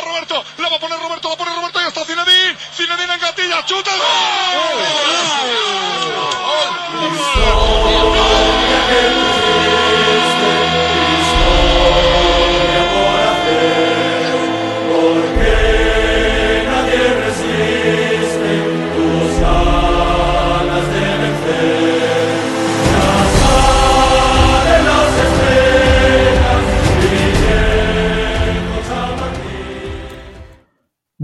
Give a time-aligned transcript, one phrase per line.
[0.00, 2.56] Roberto, la va a poner Roberto, la pone Roberto y está Zinedine.
[2.74, 3.92] Zinedine en gatilla, chuta.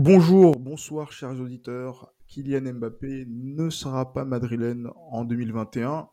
[0.05, 2.13] Bonjour, bonsoir chers auditeurs.
[2.27, 6.09] Kylian Mbappé ne sera pas madrilène en 2021.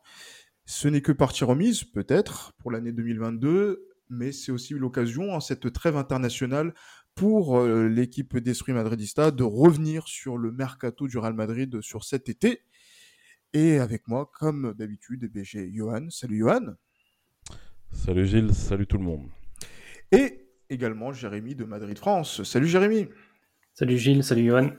[0.67, 5.73] Ce n'est que partie remise, peut-être, pour l'année 2022, mais c'est aussi l'occasion, en cette
[5.73, 6.75] trêve internationale,
[7.15, 12.29] pour euh, l'équipe d'Esprit Madridista de revenir sur le mercato du Real Madrid sur cet
[12.29, 12.62] été.
[13.53, 16.12] Et avec moi, comme d'habitude, eh j'ai Johan.
[16.12, 16.76] Salut Johan.
[17.91, 19.31] Salut Gilles, salut tout le monde.
[20.12, 22.43] Et également Jérémy de Madrid France.
[22.43, 23.07] Salut Jérémy.
[23.79, 24.71] Salut Gilles, salut Johan.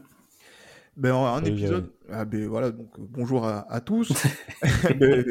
[0.95, 1.91] Ben, un Salut, épisode.
[2.11, 4.13] Ah, ben, voilà, donc euh, bonjour à, à tous.
[4.99, 5.25] Ben,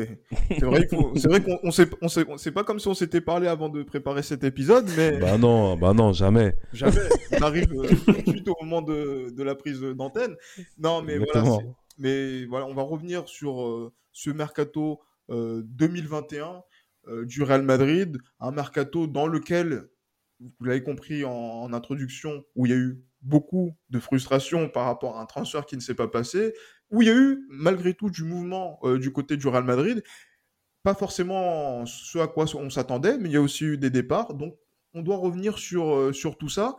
[0.49, 2.79] c'est vrai qu'il faut- c'est vrai qu'on on s'est- on s'est- on- c'est pas comme
[2.79, 6.55] si on s'était parlé avant de préparer cet épisode, mais Bah non, bah non, jamais.
[6.73, 6.95] jamais.
[7.39, 10.35] On arrive euh, tout de suite au moment de, de la prise d'antenne.
[10.79, 11.75] Non, mais voilà, Exactement.
[11.99, 16.63] mais voilà, on va revenir sur euh, ce mercato euh, 2021
[17.09, 19.89] euh, du Real Madrid, un mercato dans lequel,
[20.39, 24.85] vous l'avez compris en, en introduction, où il y a eu beaucoup de frustration par
[24.85, 26.53] rapport à un transfert qui ne s'est pas passé,
[26.91, 30.03] où il y a eu malgré tout du mouvement euh, du côté du Real Madrid,
[30.83, 34.33] pas forcément ce à quoi on s'attendait, mais il y a aussi eu des départs,
[34.33, 34.55] donc
[34.93, 36.77] on doit revenir sur, euh, sur tout ça.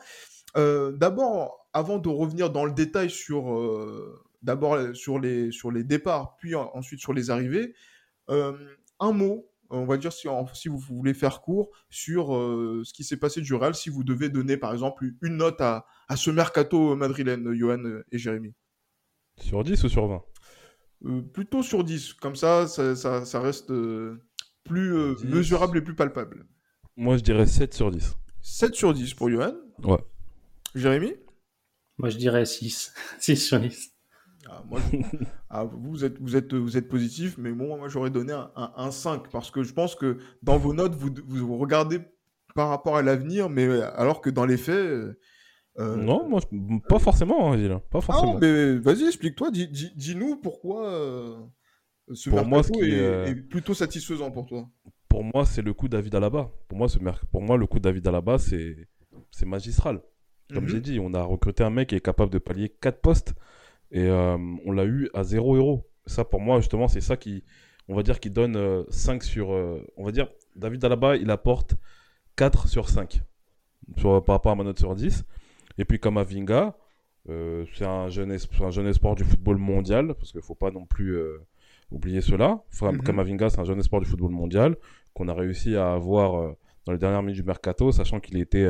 [0.57, 3.45] Euh, D'abord, avant de revenir dans le détail sur,
[4.43, 7.75] d'abord sur les, sur les départs, puis en- ensuite sur les arrivées,
[8.29, 12.93] un mot, on va dire si, en- si vous voulez faire court, sur euh, ce
[12.93, 16.17] qui s'est passé du Real, si vous devez donner par exemple une note à, à
[16.17, 18.55] ce mercato madrilène, Johan et Jérémy.
[19.41, 20.23] Sur 10 ou sur 20
[21.07, 24.23] Euh, plutôt sur 10, comme ça, ça, ça- ça reste euh,
[24.65, 25.25] plus euh, 10.
[25.27, 26.47] mesurable et plus palpable.
[26.97, 28.15] Moi, je dirais 7 sur 10.
[28.43, 29.55] 7 sur 10 pour Johan.
[29.83, 29.99] Ouais.
[30.75, 31.15] Jérémy?
[31.99, 32.93] Moi je dirais 6.
[33.19, 33.93] 6 sur 10.
[34.53, 34.97] Ah, moi, je-
[35.51, 38.73] ah, vous, êtes, vous, êtes, vous êtes positif, mais bon, moi j'aurais donné un, un-
[38.77, 41.11] un 5 parce que je pense que dans vos notes, vous,
[41.57, 42.01] regardez
[42.57, 44.75] par rapport à l'avenir, mais euh, alors que dans les faits.
[44.75, 45.19] euh,
[45.79, 46.41] euh, Non, moi,
[46.89, 47.57] pas forcément, hein,
[48.09, 51.37] ah, mais vas-y, explique-toi, dis- dis- dis-nous pourquoi euh,
[52.13, 54.69] ce Pour moi, ce est, euh, plutôt satisfaisant pour toi.
[55.09, 56.51] Pour moi, c'est le coup David Alaba.
[56.69, 56.99] Pour moi, ce
[57.31, 58.89] pour moi, le coup David Alaba, c'est
[59.31, 60.03] c'est magistral.
[60.53, 60.71] Comme Mhm.
[60.71, 63.35] j'ai dit, on a recruté un mec qui est capable de pallier 4 postes
[63.93, 65.87] et euh, on l'a eu à 0 euros.
[66.07, 67.45] Ça, pour moi, justement, c'est ça qui,
[67.89, 69.53] on va dire, qui donne euh, 5 sur.
[69.53, 71.75] euh, on va dire, David Alaba, il apporte
[72.37, 73.23] 4 sur 5
[73.97, 75.25] sur, par rapport à ma note sur 10.
[75.79, 76.77] Et puis, comme Avinga,
[77.29, 80.71] euh, c'est un, jeune un jeune espoir du football mondial, parce qu'il ne faut pas
[80.71, 81.39] non plus euh,
[81.91, 82.63] oublier cela.
[82.73, 83.03] Enfin, Mhm.
[83.03, 84.77] Kamavinga, c'est un jeune espoir du football mondial
[85.15, 86.55] qu'on a réussi à avoir
[86.87, 88.69] dans les dernières minutes du mercato, sachant qu'il était,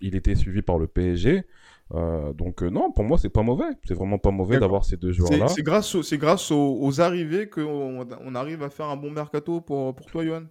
[0.00, 1.44] il était suivi par le PSG.
[1.94, 3.64] Euh, donc euh, non, pour moi, c'est pas mauvais.
[3.86, 5.48] C'est vraiment pas mauvais d'avoir ces deux joueurs-là.
[5.48, 9.60] c'est grâce, au- grâce aux, aux arrivées qu'on on arrive à faire un bon mercato
[9.60, 10.44] pour, pour toi, Johan?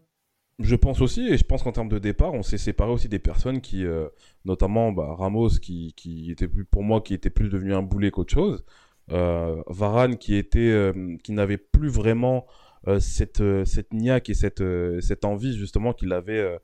[0.60, 3.20] Je pense aussi, et je pense qu'en termes de départ, on s'est séparé aussi des
[3.20, 4.08] personnes qui, euh,
[4.46, 8.10] notamment bah, Ramos, qui, qui était plus, pour moi, qui était plus devenu un boulet
[8.12, 8.64] qu'autre chose.
[9.10, 10.92] Varane, qui était,
[11.24, 12.48] qui n'avait plus vraiment
[12.88, 16.58] euh, cette, euh, cette niaque et cette, euh, cette envie justement qu'il avait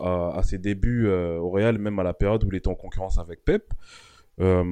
[0.00, 3.18] à, à ses débuts au Real, même à la période où il était en concurrence
[3.18, 3.72] avec Pep.
[4.40, 4.64] Euh,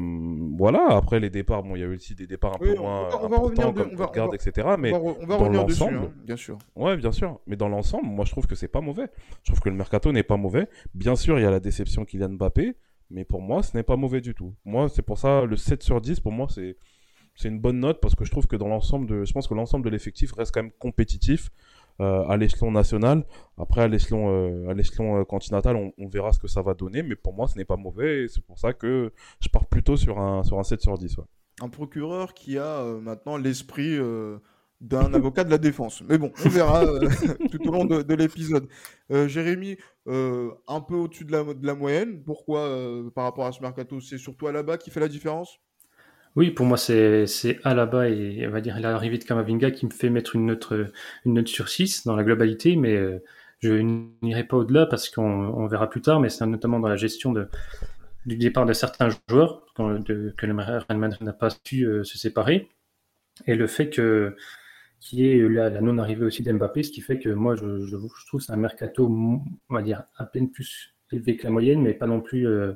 [0.57, 2.79] voilà, après les départs, bon, il y a eu aussi des départs un Oui, peu
[2.81, 4.69] on- moins on va- on va importants comme va- etc.
[4.79, 6.57] Mais on va, on va dans l'ensemble- hein, bien sûr.
[6.75, 7.39] Ouais, bien sûr.
[7.47, 9.09] Mais dans l'ensemble, moi, je trouve que c'est pas mauvais.
[9.43, 10.67] Je trouve que le mercato n'est pas mauvais.
[10.95, 12.75] Bien sûr, il y a la déception Kylian Mbappé,
[13.11, 14.55] mais pour moi, ce n'est pas mauvais du tout.
[14.65, 16.77] Moi, c'est pour ça, le 7 sur 10, pour moi, c'est
[17.41, 19.55] c'est une bonne note parce que je trouve que dans l'ensemble de, je pense que
[19.55, 21.51] l'ensemble de l'effectif reste quand même compétitif
[22.01, 23.25] euh, à l'échelon national.
[23.57, 27.33] Après, à l'échelon euh, euh, continental, on, verra ce que ça va donner, mais pour
[27.33, 28.27] moi, ce n'est pas mauvais.
[28.29, 31.17] C'est pour ça que je pars plutôt sur un sur un 7 sur 10.
[31.17, 31.25] ouais.
[31.63, 33.99] Un procureur qui a maintenant l'esprit
[34.81, 36.03] d'un avocat de la défense.
[36.09, 36.85] Mais bon, on verra
[37.51, 38.69] tout au long de, de l'épisode.
[39.11, 39.77] Jérémy,
[40.07, 42.23] un peu au-dessus de la, de la moyenne.
[42.23, 42.71] Pourquoi,
[43.15, 45.59] par rapport à ce mercato, c'est surtout Alaba qui fait la différence?
[46.37, 47.27] Oui, pour moi, c'est
[47.65, 50.73] Alaba et on va dire l'arrivée de Kamavinga qui me fait mettre une note,
[51.25, 53.19] une sur 6 dans la globalité, mais euh,
[53.59, 53.73] je
[54.23, 57.35] n'irai pas au-delà parce qu'on on verra plus tard, mais c'est notamment dans la gestion
[58.27, 59.83] du départ de certains joueurs que
[60.47, 62.69] le Real Madrid n'a pas su euh, se séparer,
[63.47, 64.37] et le fait que
[65.01, 68.27] qui est la, la non-arrivée aussi d'Mbappé, ce qui fait que moi, je, je, je
[68.27, 71.83] trouve que c'est un mercato, on va dire, à peine plus élevé que la moyenne,
[71.83, 72.75] mais pas non plus euh,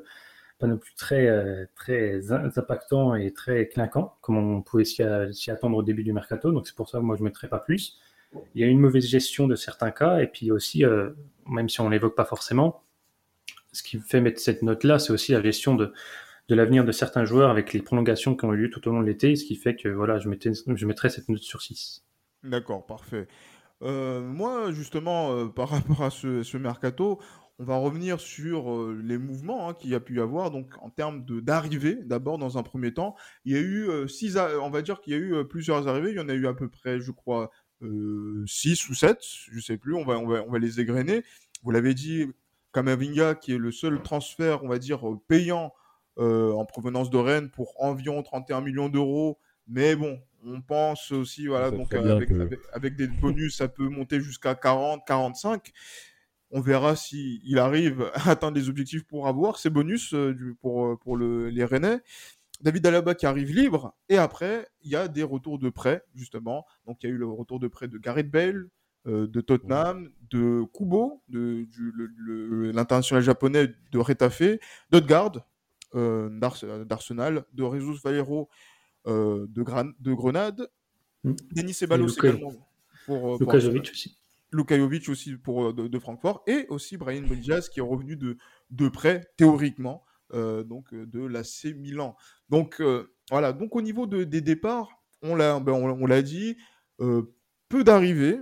[0.58, 5.02] pas non plus très, euh, très impactant et très clinquant, comme on pouvait s'y
[5.50, 6.52] attendre au début du mercato.
[6.52, 7.98] Donc c'est pour ça que moi je ne mettrais pas plus.
[8.54, 11.10] Il y a une mauvaise gestion de certains cas, et puis aussi, euh,
[11.46, 12.82] même si on ne l'évoque pas forcément,
[13.72, 15.92] ce qui fait mettre cette note-là, c'est aussi la gestion de,
[16.48, 19.00] de l'avenir de certains joueurs avec les prolongations qui ont eu lieu tout au long
[19.00, 22.04] de l'été, ce qui fait que voilà, je, mettais, je mettrais cette note sur 6.
[22.42, 23.26] D'accord, parfait.
[23.82, 27.20] Euh, moi, justement, par rapport à ce, ce mercato,
[27.58, 30.50] on va revenir sur euh, les mouvements hein, qu'il y a pu y avoir.
[30.50, 33.14] Donc, en termes d'arrivée, d'abord, dans un premier temps,
[33.44, 35.86] il y a eu euh, six, on va dire qu'il y a eu euh, plusieurs
[35.86, 36.10] arrivées.
[36.10, 37.50] Il y en a eu à peu près, je crois,
[38.46, 39.94] six ou sept, je sais plus.
[39.94, 41.22] On va, on va, on va les égrener.
[41.62, 42.26] Vous l'avez dit,
[42.72, 45.74] Kamavinga, qui est le seul transfert, on va dire, payant
[46.16, 49.38] en provenance de Rennes pour environ 31 millions d'euros.
[49.68, 52.30] Mais bon, on pense aussi, voilà, donc avec,
[52.72, 55.70] avec, des bonus, ça peut monter jusqu'à 40, 45.
[56.56, 60.86] On verra s'il il arrive à atteindre les objectifs pour avoir ces bonus euh, pour,
[60.86, 62.00] euh, pour le, les Rennais.
[62.60, 63.92] David Alaba qui arrive libre.
[64.08, 66.64] Et après, il y a des retours de prêt, justement.
[66.86, 68.68] Donc, il y a eu le retour de prêt de Gareth Bale,
[69.08, 71.66] euh, de Tottenham, de Kubo, de,
[72.72, 74.60] l'international japonais de Retafe,
[74.90, 75.32] d'Odgard,
[75.92, 78.48] d'Arsenal, de Jesus Valero
[79.06, 80.68] de, de, Grenade,
[81.24, 81.32] mm.
[81.50, 82.52] Denis Ceballos également.
[83.06, 84.16] Pour, pour aussi.
[84.54, 88.38] Lukajovic aussi pour, euh, de, Francfort, et aussi Brian Diaz qui est revenu de,
[88.70, 92.16] de près, théoriquement, euh, donc euh, de l'AC Milan.
[92.48, 92.80] Donc
[93.30, 94.88] voilà, donc au niveau de, des départs,
[95.22, 96.56] on l'a ben, on, dit,
[96.98, 98.38] peu d'arrivées,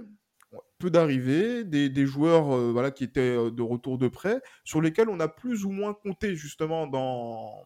[0.78, 5.20] peu d'arrivées, des, des, joueurs voilà, qui étaient de retour de près, sur lesquels on
[5.20, 7.64] a plus ou moins compté justement dans,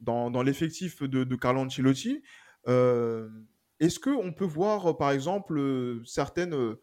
[0.00, 2.22] dans, dans l'effectif de, de Carlo Ancelotti.
[2.66, 6.76] Est-ce qu'on peut voir, par exemple, certaines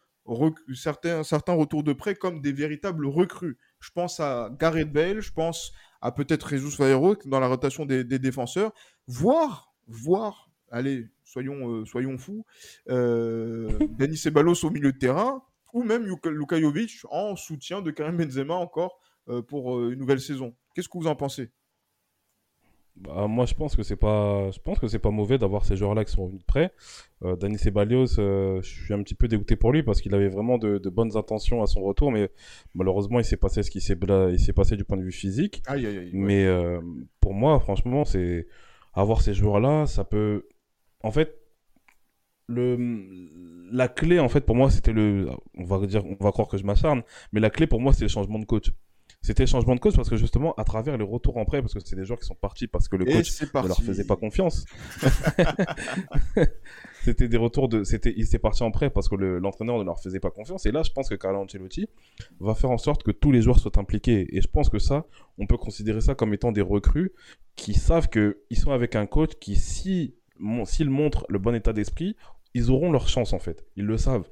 [0.74, 3.58] certains, certains retours de prêt comme des véritables recrues.
[3.80, 8.04] Je pense à Gareth Bale, je pense à peut-être Jesus Valero dans la rotation des,
[8.04, 8.74] défenseurs,
[9.08, 12.46] voire, voire, allez, soyons, euh, soyons fous,
[12.90, 15.44] euh, Denis Ceballos au milieu de terrain,
[15.74, 19.00] ou même Luka Jovic en soutien de Karim Benzema encore
[19.30, 20.56] euh, pour une nouvelle saison.
[20.75, 21.52] Qu'est-ce que vous en pensez?
[22.95, 25.75] Bah, moi, je pense que c'est pas, je pense que c'est pas mauvais d'avoir ces
[25.75, 26.72] joueurs-là qui sont venus de près.
[27.24, 30.30] Euh, Dani Ceballos, euh, je suis un petit peu dégoûté pour lui parce qu'il avait
[30.30, 32.30] vraiment de, bonnes intentions à son retour, mais
[32.75, 33.98] malheureusement, il s'est passé ce qui s'est,
[34.31, 35.63] il s'est passé du point de vue physique.
[36.13, 36.81] mais euh,
[37.19, 38.48] pour moi, franchement, c'est
[38.94, 40.48] avoir ces joueurs-là, ça peut,
[41.01, 41.36] en fait,
[42.48, 42.78] le,
[43.72, 46.57] la clé, en fait, pour moi, c'était le, on va dire, on va croire que
[46.57, 47.01] je m'acharne,
[47.31, 48.72] mais la clé pour moi, c'est le changement de coach.
[49.24, 51.80] C'était changement de coach parce que justement, à travers les retours en prêt, parce que
[51.80, 54.66] c'est des joueurs qui sont partis parce que le coach ne leur faisait pas confiance.
[57.04, 59.98] c'était des retours de, c'était, il s'est parti en prêt parce que l'entraîneur ne leur
[60.02, 60.66] faisait pas confiance.
[60.66, 61.88] Et là, je pense que Carlo Ancelotti
[62.42, 64.28] va faire en sorte que tous les joueurs soient impliqués.
[64.36, 65.06] Et je pense que ça,
[65.38, 67.14] on peut considérer ça comme étant des recrues
[67.56, 70.16] qui savent qu'ils sont avec un coach qui, si,
[70.66, 72.18] s'il montre le bon état d'esprit,
[72.54, 73.66] ils auront leur chance en fait.
[73.78, 74.28] Ils le savent.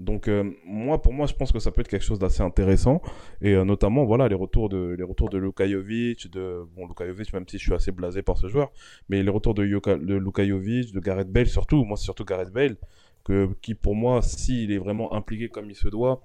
[0.00, 3.00] Donc euh, moi, pour moi, je pense que ça peut être quelque chose d'assez intéressant
[3.40, 7.44] et euh, notamment voilà les retours de les retours de Lukajovic, de bon Lukajovic même
[7.48, 8.72] si je suis assez blasé par ce joueur,
[9.08, 12.76] mais les retours de, Yoka, de Gareth Bale surtout, moi c'est surtout Gareth Bale
[13.24, 16.24] que qui pour moi s'il est vraiment impliqué comme il se doit,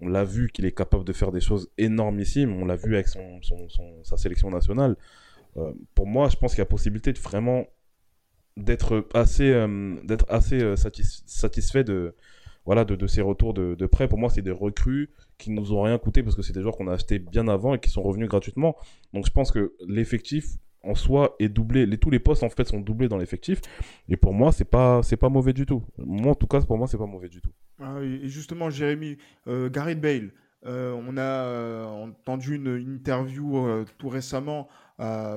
[0.00, 3.06] on l'a vu qu'il est capable de faire des choses énormissimes, on l'a vu avec
[3.06, 3.68] son, son,
[4.02, 4.96] sa sélection nationale.
[5.56, 7.66] Euh, pour moi, je pense qu'il y a possibilité de vraiment
[8.56, 9.50] d'être assez
[10.04, 12.14] d'être assez satisfait de
[12.64, 14.08] voilà, de, de ces retours de, de prêt.
[14.08, 16.62] Pour moi, c'est des recrues qui ne nous ont rien coûté parce que c'est des
[16.62, 18.76] joueurs qu'on a achetés bien avant et qui sont revenus gratuitement.
[19.12, 20.46] Donc je pense que l'effectif
[20.84, 21.88] en soi est doublé.
[21.98, 23.60] Tous les postes en fait sont doublés dans l'effectif.
[24.08, 25.82] Et pour moi, c'est pas c'est pas mauvais du tout.
[25.98, 27.52] Moi, en tout cas, pour moi, c'est pas mauvais du tout.
[27.80, 30.32] Ah et justement, Jérémy, euh, Gareth Bale.
[30.64, 34.68] Euh, on a euh, entendu une, interview euh, tout récemment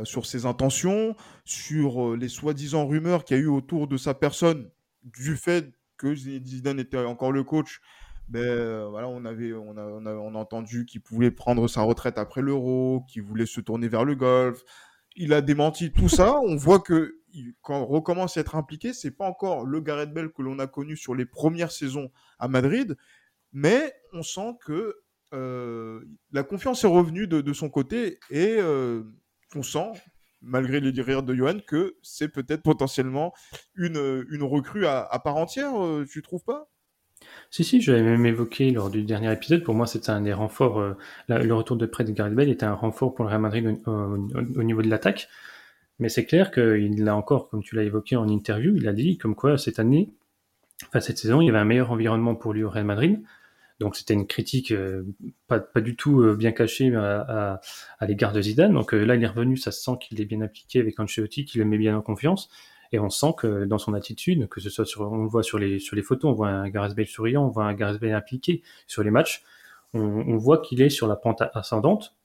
[0.03, 4.70] sur ses intentions, sur les soi-disant rumeurs qu'il y a eu autour de sa personne
[5.03, 5.74] du fait
[6.13, 7.81] que Zidane était encore le coach,
[8.27, 12.17] ben, euh, voilà, on avait, on a, on a, entendu qu'il pouvait prendre sa retraite
[12.17, 14.63] après l'Euro, qu'il voulait se tourner vers le golf.
[15.15, 16.39] Il a démenti tout ça.
[16.43, 17.19] On voit que
[17.62, 20.67] quand on recommence à être impliqué, c'est pas encore le Gareth Bell que l'on a
[20.67, 22.09] connu sur les premières saisons
[22.39, 22.95] à Madrid,
[23.51, 24.95] mais on sent que
[25.33, 29.03] euh, la confiance est revenue de, son côté et euh,
[29.53, 29.91] on sent
[30.45, 33.33] malgré les dires de Johan, que c'est peut-être potentiellement
[33.75, 36.69] une, une recrue à, part entière, euh, tu trouves pas?
[37.49, 39.63] Si, si, je l'avais même évoqué lors du dernier épisode.
[39.63, 40.79] Pour moi, c'était un des renforts.
[40.79, 40.93] Euh,
[41.27, 44.63] le retour de près de Gareth Bale était un renfort pour le Real Madrid au,
[44.63, 45.27] niveau de l'attaque.
[45.99, 49.17] Mais c'est clair qu'il l'a encore, comme tu l'as évoqué en interview, il a dit
[49.17, 50.11] comme quoi cette année,
[50.87, 53.21] enfin cette saison, il y avait un meilleur environnement pour lui au Real Madrid.
[53.79, 55.03] Donc c'était une critique euh,
[55.48, 57.60] pas, pas du tout euh, bien cachée à,
[58.00, 58.74] à, l'égard de Zidane.
[58.74, 61.46] Donc euh, là, il est revenu, ça se sent qu'il est bien appliqué avec Ancelotti,
[61.46, 62.50] qu'il le met bien en confiance.
[62.91, 65.60] Et on sent que dans son attitude, que ce soit sur, on le voit sur
[65.60, 68.13] les, sur les photos, on voit un Gareth Bale souriant, on voit un Gareth Bale
[68.13, 69.44] impliqué sur les matchs.
[69.94, 72.15] On, on voit qu'il est sur la pente ascendante.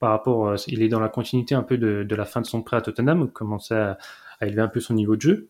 [0.00, 2.62] Par rapport, il est dans la continuité un peu de, de la fin de son
[2.62, 3.98] prêt à Tottenham, où commençait à,
[4.40, 5.48] à élever un peu son niveau de jeu.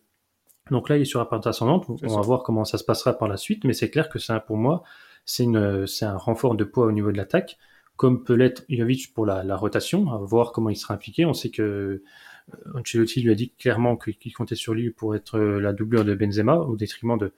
[0.69, 1.87] Donc là, il est sur la pente ascendante.
[1.87, 4.39] On va voir comment ça se passera par la suite, mais c'est clair que c'est
[4.45, 4.83] pour moi,
[5.27, 7.57] c'est un renfort de poids au niveau de l'attaque,
[7.97, 11.25] comme peut l'être Jovic pour la, rotation, à voir comment il sera impliqué.
[11.25, 12.01] On sait que
[12.53, 16.05] euh, Ancelotti lui a dit clairement qu'il comptait sur lui pour être euh, la doublure
[16.05, 17.33] de Benzema au détriment de,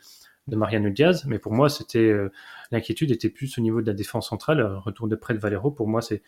[0.47, 1.25] de Mariano Diaz.
[1.27, 2.31] Mais pour moi, c'était euh,
[2.71, 4.61] l'inquiétude était plus au niveau de la défense centrale.
[4.61, 6.21] Retour de près de Valero, pour moi, c'est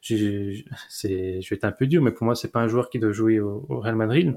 [0.00, 3.10] je vais être un peu dur, mais pour moi, c'est pas un joueur qui doit
[3.10, 4.32] jouer au Real Madrid.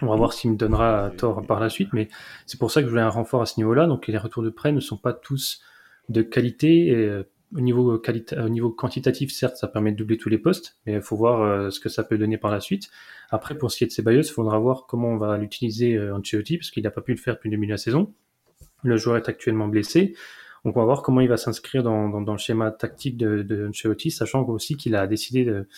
[0.00, 2.08] On va voir s'il me donnera tort par la suite, mais
[2.46, 3.86] c'est pour ça que je voulais un renfort à ce niveau-là.
[3.86, 5.60] Donc les retours de prêt ne sont pas tous
[6.08, 6.90] de qualité.
[6.90, 10.94] Euh, au, niveau au niveau quantitatif, certes, ça permet de doubler tous les postes, mais
[10.94, 12.90] il faut voir euh, ce que ça peut donner par la suite.
[13.30, 16.14] Après, pour ce qui est de Ceballos, il faudra voir comment on va l'utiliser euh,
[16.14, 18.12] en Ancelotti, parce qu'il n'a pas pu le faire depuis le début de la saison.
[18.82, 20.14] Le joueur est actuellement blessé.
[20.64, 23.70] Donc on va voir comment il va s'inscrire dans, le schéma tactique de, de
[24.10, 25.68] sachant aussi qu'il a décidé de,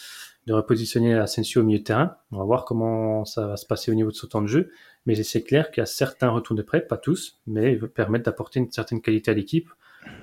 [0.47, 2.17] de repositionner Asensio au milieu de terrain.
[2.33, 4.71] On va voir comment ça va se passer au niveau de ce temps de jeu.
[5.05, 8.61] Mais c'est clair qu'il y a certains retours de prêt, pas tous, mais permettent d'apporter
[8.61, 9.69] une certaine qualité à l'équipe.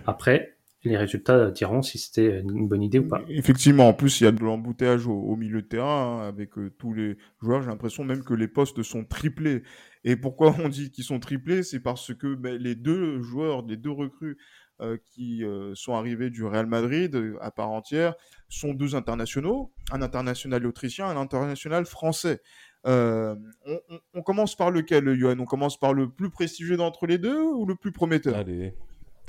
[0.07, 3.21] Après, les résultats diront si c'était une bonne idée ou pas.
[3.27, 6.71] Effectivement, en plus, il y a de l'embouteillage au, milieu de terrain hein, avec euh,
[6.77, 7.61] tous les joueurs.
[7.61, 9.63] J'ai l'impression même que les postes sont triplés.
[10.03, 11.63] Et pourquoi on dit qu'ils sont triplés?
[11.63, 14.37] C'est parce que ben, les deux joueurs, les deux recrues
[14.81, 18.13] euh, qui euh, sont arrivés du Real Madrid à part entière
[18.49, 22.41] sont deux internationaux, un international autrichien, un international français.
[22.83, 25.39] On, commence par lequel, Johan?
[25.39, 28.35] On commence par le plus prestigieux d'entre les deux ou le plus prometteur?
[28.35, 28.75] Allez,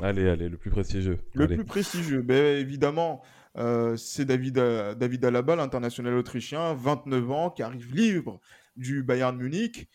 [0.00, 1.18] allez, allez, le plus prestigieux.
[1.34, 3.22] Le plus prestigieux, ben, évidemment,
[3.96, 8.40] c'est David, David Alaba, l'international autrichien, 29 ans, qui arrive libre
[8.76, 9.88] du Bayern Munich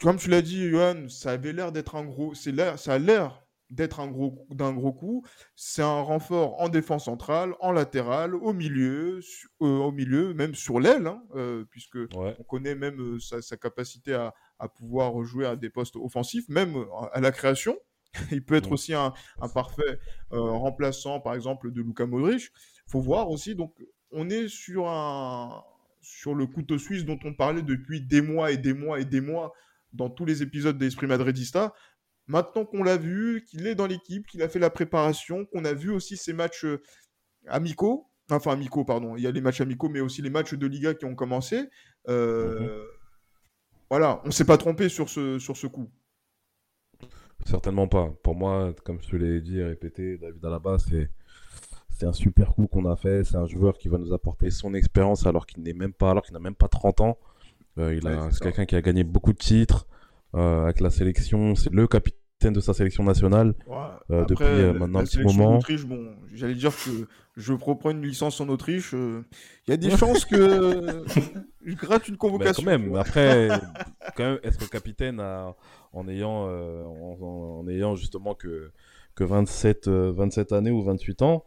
[0.00, 2.34] comme tu l'as dit, Johan, ça avait l'air d'être un gros.
[2.34, 5.24] C'est ça a l'air d'être un gros d'un gros coup.
[5.56, 9.20] C'est un renfort en défense centrale, en latéral, au milieu,
[9.60, 14.14] euh, au milieu, même sur l'aile, hein, euh, puisque on connaît même euh, sa, capacité
[14.14, 14.32] à,
[14.66, 17.78] pouvoir jouer à des postes offensifs, même à la création.
[18.32, 19.12] Il peut être aussi un,
[19.54, 20.00] parfait
[20.30, 22.50] remplaçant, par exemple, de Luka Modric.
[22.88, 23.54] Faut voir aussi.
[23.54, 23.74] Donc,
[24.10, 25.62] on est sur un
[26.00, 29.20] sur le couteau suisse dont on parlait depuis des mois et des mois et des
[29.20, 29.52] mois
[29.92, 31.74] dans tous les épisodes d'Esprit Madridista.
[32.26, 35.72] Maintenant qu'on l'a vu, qu'il est dans l'équipe, qu'il a fait la préparation, qu'on a
[35.72, 36.82] vu aussi ses matchs euh,
[37.46, 40.66] amicaux, enfin amicaux, pardon, il y a les matchs amicaux, mais aussi les matchs de
[40.66, 41.68] Liga qui ont commencé.
[42.08, 42.68] Euh, mhm.
[43.90, 45.88] Voilà, on ne s'est pas trompé sur ce, sur ce coup.
[47.46, 48.12] Certainement pas.
[48.22, 51.10] Pour moi, comme je te l'ai dit et répété, David Alaba, c'est
[51.98, 53.24] c'est un super coup qu'on a fait.
[53.24, 56.22] C'est un joueur qui va nous apporter son expérience alors qu'il n'est même pas, alors
[56.22, 57.18] qu'il n'a même pas 30 ans.
[57.78, 59.86] Euh, il a, c'est quelqu'un qui a gagné beaucoup de titres
[60.34, 61.54] euh, avec la sélection.
[61.56, 63.54] C'est le capitaine de sa sélection nationale
[64.10, 64.44] euh, depuis
[64.78, 65.56] maintenant un petit moment.
[65.56, 68.92] Autriche, bon, j'allais dire que je reprends une licence en Autriche.
[68.92, 71.04] Il y a des chances que
[71.64, 72.62] je gratte une convocation.
[72.64, 73.48] Mais quand même, après,
[74.16, 78.70] quand même, être capitaine en ayant, en, ayant justement que,
[79.16, 81.44] que 27, 27 années ou 28 ans,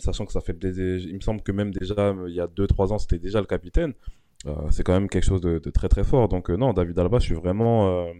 [0.00, 2.98] sachant que ça fait il me semble que même déjà il y a 2-3 ans
[2.98, 3.94] c'était déjà le capitaine
[4.46, 6.28] euh, c'est quand même quelque chose de, très très fort.
[6.28, 8.12] Donc euh, non, David Alaba, je suis vraiment euh,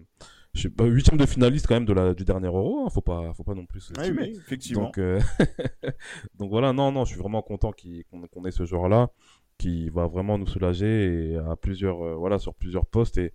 [0.54, 2.90] je suis pas huitième de finaliste quand même de la, du dernier Euro, hein.
[2.90, 3.92] faut pas, faut pas non plus.
[3.96, 4.92] Ah oui, effectivement.
[4.94, 5.00] Donc,
[6.38, 9.10] donc voilà, non, non, je suis vraiment content qu'on ait ce joueur-là
[9.58, 13.16] qui va vraiment nous soulager et à plusieurs, voilà, sur plusieurs postes.
[13.18, 13.32] Et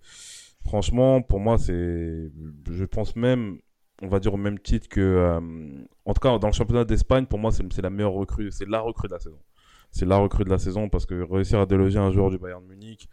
[0.64, 2.30] franchement, pour moi, c'est,
[2.70, 3.58] je pense même,
[4.02, 5.40] on va dire au même titre que,
[6.04, 8.80] en tout cas, dans le championnat d'Espagne, pour moi, c'est la meilleure recrue, c'est la
[8.80, 9.38] recrue de la saison
[9.90, 12.64] c'est la recrue de la saison parce que réussir à déloger un joueur du Bayern
[12.64, 13.08] Munich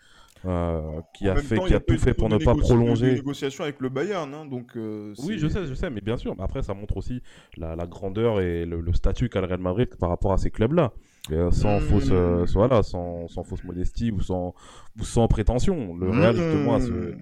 [0.48, 3.10] euh, qui a fait, qui a tout fait pour ne pas prolonger.
[3.10, 4.76] Des négociations avec le Bayern, hein, donc.
[4.76, 6.36] Euh, oui, je sais, je sais, mais bien sûr.
[6.40, 7.22] Après, ça montre aussi
[7.58, 10.94] la, grandeur et le, statut qu'a le Real Madrid par rapport à ces clubs-là,
[11.32, 12.12] euh, sans fausse,
[12.54, 14.54] voilà, sans, sans, fausse modestie ou sans,
[15.00, 15.96] ou sans prétention.
[15.96, 17.16] Le Real justement, ce...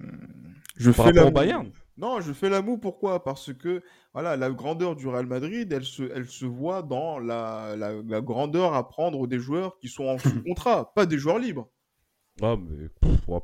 [0.76, 1.70] je par fais rapport au Bayern.
[1.96, 2.78] Non, je fais la moue.
[2.78, 3.22] Pourquoi?
[3.22, 7.76] Parce que voilà, la grandeur du Real Madrid, elle se, elle se voit dans la,
[7.76, 11.68] la, grandeur à prendre des joueurs qui sont en sous contrat, pas des joueurs libres.
[12.42, 12.88] Ah, mais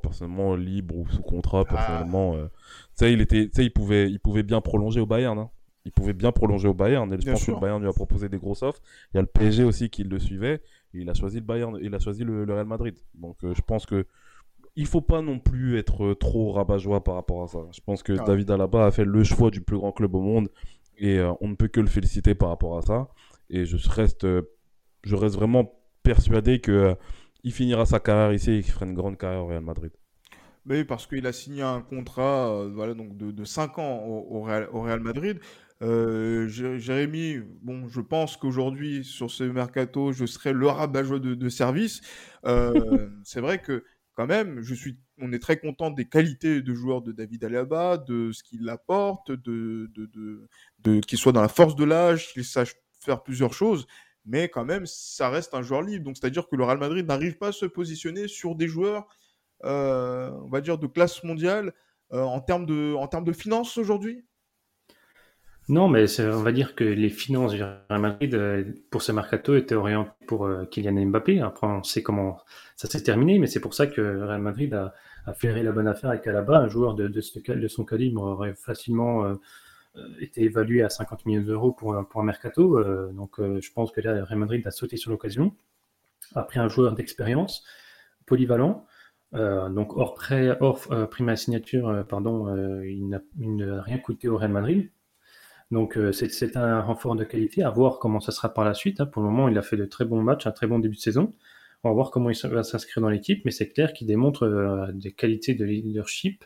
[0.03, 1.73] personnellement, libre ou sous contrat, ah.
[1.73, 5.39] personnellement, euh, tu sais, il, était, il, pouvait, il pouvait bien prolonger au Bayern.
[5.39, 5.51] Hein.
[5.85, 7.13] Il pouvait bien prolonger au Bayern.
[7.13, 8.81] Et je pense que le Bayern lui a proposé des gros offres.
[9.13, 10.61] Il y a le PSG aussi qui le suivait.
[10.93, 12.97] il a choisi le Bayern, il a choisi le, Real Madrid.
[13.15, 14.07] Donc, euh, je pense que
[14.77, 17.59] il faut pas non plus être trop rabat-joie par rapport à ça.
[17.73, 18.25] Je pense que Ah.
[18.25, 20.49] David Alaba a fait le choix du plus grand club au monde
[21.01, 23.09] et euh, on ne peut que le féliciter par rapport à ça.
[23.49, 24.43] Et je reste, euh,
[25.03, 26.95] je reste vraiment persuadé que euh,
[27.45, 29.93] il finira sa carrière ici et qu'il fera une grande carrière au Real Madrid.
[30.67, 34.37] Mais parce qu'il a signé un contrat euh, voilà, donc de, de 5 ans au,
[34.39, 35.41] au Real, au Real Madrid.
[35.83, 41.35] Euh, Jé- Jérémy, bon, je pense qu'aujourd'hui, sur ce mercato, je serai le rabat-joie de,
[41.35, 42.03] de service.
[42.45, 46.75] Euh, c'est vrai que, quand même, je suis, on est très content des qualités de
[46.75, 49.91] joueur de David Alaba, de ce qu'il apporte, de,
[50.85, 53.87] de- qu'il soit dans la force de l'âge, qu'il sache faire plusieurs choses.
[54.27, 56.05] Mais quand même, ça reste un joueur libre.
[56.05, 59.09] Donc, c'est-à-dire que le Real Madrid n'arrive pas à se positionner sur des joueurs
[59.65, 61.73] euh, on va dire, de classe mondiale
[62.13, 64.25] euh, en termes de, en de finances aujourd'hui?
[65.69, 69.55] Non, mais on va dire que les finances du Real Madrid euh, pour ce mercato
[69.55, 71.41] étaient orientées pour Kylian Mbappé.
[71.41, 72.39] Après, on sait comment
[72.77, 74.95] ça s'est terminé, mais c'est pour ça que le Real Madrid a,
[75.27, 79.37] a flairé la bonne affaire avec Alaba, un joueur de, de son calibre aurait facilement
[79.97, 82.79] euh, été évalué à 50 millions d'euros pour, pour un mercato.
[82.79, 85.55] euh, donc, euh, je pense que là, Real Madrid a sauté sur l'occasion.
[86.35, 87.65] Après, un joueur d'expérience,
[88.27, 88.87] polyvalent.
[89.33, 90.81] Donc hors prêt, hors
[91.11, 94.91] prime à signature, pardon, il n'a rien coûté au Real Madrid.
[95.71, 99.01] Donc c'est un renfort de qualité, à voir comment ça sera par la suite.
[99.01, 99.07] hein.
[99.07, 101.01] Pour le moment, il a fait de très bons matchs, un très bon début de
[101.01, 101.33] saison.
[101.85, 105.13] On va voir comment il va s'inscrire dans l'équipe, mais c'est clair qu'il démontre des
[105.13, 106.45] qualités de leadership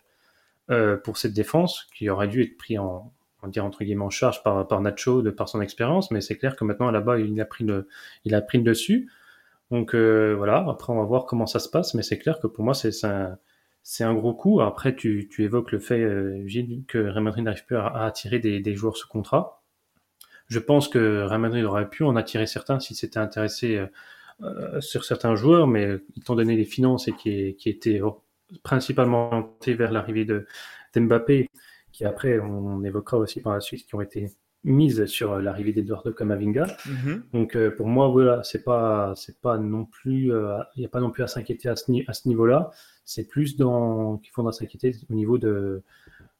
[1.05, 3.13] pour cette défense qui aurait dû être pris en,
[3.45, 6.57] on dire entre guillemets en charge par, Nacho de par son expérience, mais c'est clair
[6.57, 7.89] que maintenant là-bas il a pris le,
[8.25, 9.11] il a pris le dessus.
[9.71, 12.47] Donc euh, voilà, après on va voir comment ça se passe, mais c'est clair que
[12.47, 13.39] pour moi c'est un,
[14.01, 14.61] un gros coup.
[14.61, 16.47] Après tu, tu évoques le fait, euh,
[16.89, 19.63] que Real Madrid n'arrive plus à, attirer des, des joueurs sous contrat.
[20.49, 23.87] Je pense que Real Madrid aurait pu en attirer certains s'il s'était intéressé
[24.43, 28.01] euh, sur certains joueurs, mais étant donné les finances et qui, qui étaient
[28.63, 30.47] principalement orientées vers l'arrivée de
[30.95, 31.49] d'Mbappé,
[31.95, 34.31] qui après on évoquera aussi par la suite, qui ont été
[34.65, 36.67] mises sur l'arrivée d'Eduardo Camavinga.
[37.33, 40.89] Donc euh, pour moi, voilà, c'est pas, c'est pas non plus, euh, il n'y a
[40.89, 42.71] pas non plus à s'inquiéter à ce, ni- à ce niveau-là.
[43.05, 45.83] C'est plus dans qu'il faudra s'inquiéter au niveau de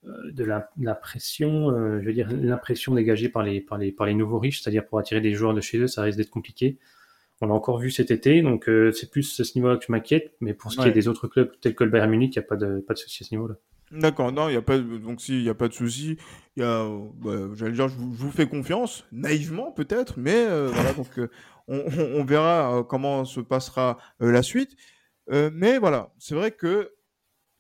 [0.07, 3.93] euh, de la, la pression, euh, je veux dire l'impression dégagée par les par les
[3.93, 6.31] par les nouveaux riches, c'est-à-dire pour attirer des joueurs de chez eux, ça risque d'être
[6.31, 6.79] compliqué.
[7.43, 10.35] On l'a encore vu cet été, donc c'est plus à ce niveau-là que je m'inquiète.
[10.41, 12.45] Mais pour ce qui est des autres clubs tels que le Bayern Munich, il n'y
[12.45, 13.57] a pas de pas de souci à ce niveau-là.
[13.91, 16.17] D'accord, non, il y a pas de- donc si il y a pas de souci,
[16.57, 16.85] il y a
[17.17, 21.19] bah, j'allais dire je vous, je vous fais confiance, naïvement peut-être, mais euh, voilà donc
[21.19, 21.29] euh,
[21.69, 24.75] on, on- on verra euh, comment se passera euh, la suite.
[25.31, 26.91] Mais voilà, c'est vrai que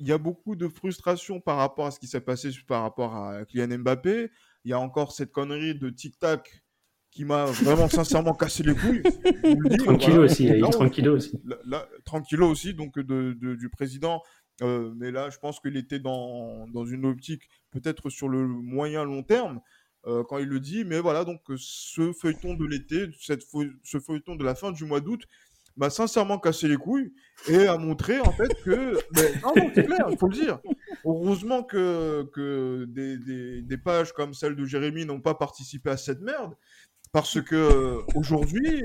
[0.01, 3.15] il y a beaucoup de frustration par rapport à ce qui s'est passé par rapport
[3.17, 4.29] à Kylian Mbappé.
[4.65, 6.63] Il y a encore cette connerie de tic tac
[7.11, 9.03] qui m'a vraiment sincèrement cassé les couilles.
[9.85, 10.19] Voilà.
[10.21, 11.41] aussi, il est tranquillo aussi.
[11.45, 14.21] là, là, tranquillo aussi, donc de, de- du président.
[14.63, 19.05] Euh, mais là, je pense qu'il était dans, dans une optique peut-être sur le moyen
[19.05, 19.61] long terme
[20.07, 20.85] euh, quand il le dit.
[20.85, 25.01] Mais voilà, donc euh, ce feuilleton de l'été, ce feuilleton de la fin du mois
[25.01, 25.23] d'août
[25.77, 27.13] m'a sincèrement cassé les couilles
[27.49, 28.97] et a montré en fait que.
[29.17, 30.61] mais, non, non, c'est clair, il faut le dire.
[31.05, 36.21] Heureusement que, que des, des- pages comme celle de Jérémy n'ont pas participé à cette
[36.21, 36.55] merde.
[37.11, 38.85] Parce que aujourd'hui,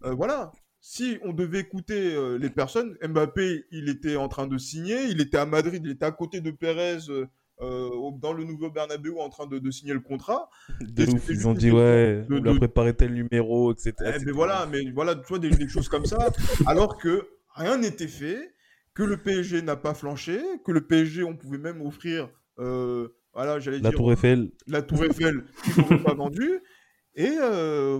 [0.00, 0.50] voilà,
[0.86, 5.18] si on devait écouter euh, les personnes, Mbappé, il était en train de signer, il
[5.22, 7.24] était à Madrid, il était à côté de Pérez euh,
[7.62, 7.88] euh,
[8.20, 10.50] dans le nouveau Bernabeu en train de, de signer le contrat.
[10.82, 13.94] De ouf, ils ont dit ouais, on de- lui a préparé tel numéro, etc.
[14.00, 14.24] Eh, etc.
[14.26, 16.30] mais voilà, mais voilà, tu vois, des, des choses comme ça,
[16.66, 18.52] alors que rien n'était fait,
[18.92, 23.58] que le PSG n'a pas flanché, que le PSG, on pouvait même offrir, euh, voilà,
[23.58, 26.60] j'allais La dire, Tour Eiffel, la Tour Eiffel qu'ils n'auraient pas vendue.
[27.16, 27.36] Et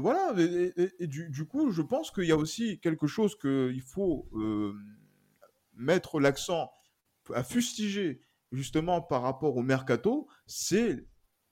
[0.00, 3.80] voilà, et, et- et du, coup, je pense qu'il y a aussi quelque chose qu'il
[3.82, 4.28] faut
[5.74, 6.70] mettre l'accent
[7.34, 8.20] à fustiger
[8.52, 11.04] justement par rapport au mercato, c'est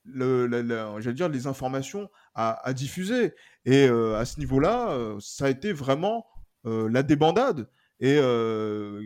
[0.04, 3.32] le, la- la- j'allais dire les informations à, diffuser.
[3.64, 6.26] Et à ce niveau-là, ça a été vraiment
[6.64, 7.68] la débandade.
[8.00, 8.16] Et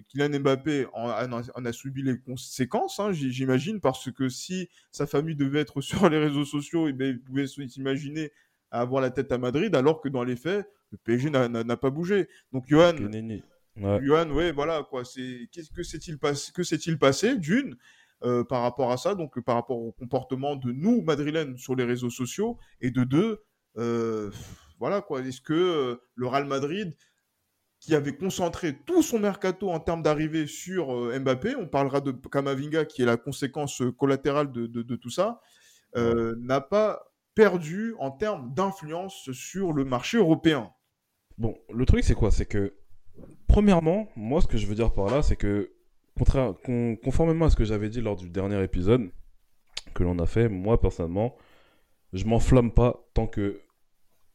[0.08, 5.60] Kylian Mbappé en, a, subi les conséquences, hein, j'imagine, parce que si sa famille devait
[5.60, 8.32] être sur les réseaux sociaux, eh ben, il pouvait s'imaginer
[8.70, 12.28] avoir la tête à Madrid, alors que dans les faits, le PSG n'a- pas bougé.
[12.52, 12.94] Donc, Johan.
[13.76, 13.98] Ouais.
[14.04, 15.04] Johan, ouais, voilà, quoi.
[15.04, 17.76] C'est qu'est-ce que s'est-il passé, que s'est-il passé d'une
[18.24, 21.74] euh, par rapport à ça, donc euh, par rapport au comportement de nous madrilènes sur
[21.76, 23.42] les réseaux sociaux, et de deux,
[23.76, 24.30] euh,
[24.78, 25.20] voilà quoi.
[25.20, 26.94] Est-ce que euh, le Real Madrid
[27.78, 30.86] qui avait concentré tout son mercato en termes d'arrivée sur
[31.20, 35.40] Mbappé, on parlera de Kamavinga qui est la conséquence collatérale de, de- de tout ça,
[35.94, 37.02] n'a pas
[37.36, 40.72] perdu en termes d'influence sur le marché européen.
[41.38, 42.32] Bon, le truc c'est quoi?
[42.32, 42.74] C'est que,
[43.46, 45.70] premièrement, moi ce que je veux dire par là, c'est que
[47.04, 49.10] conformément à ce que j'avais dit lors du dernier épisode
[49.94, 51.36] que l'on a fait, moi personnellement,
[52.12, 53.60] je m'enflamme pas tant que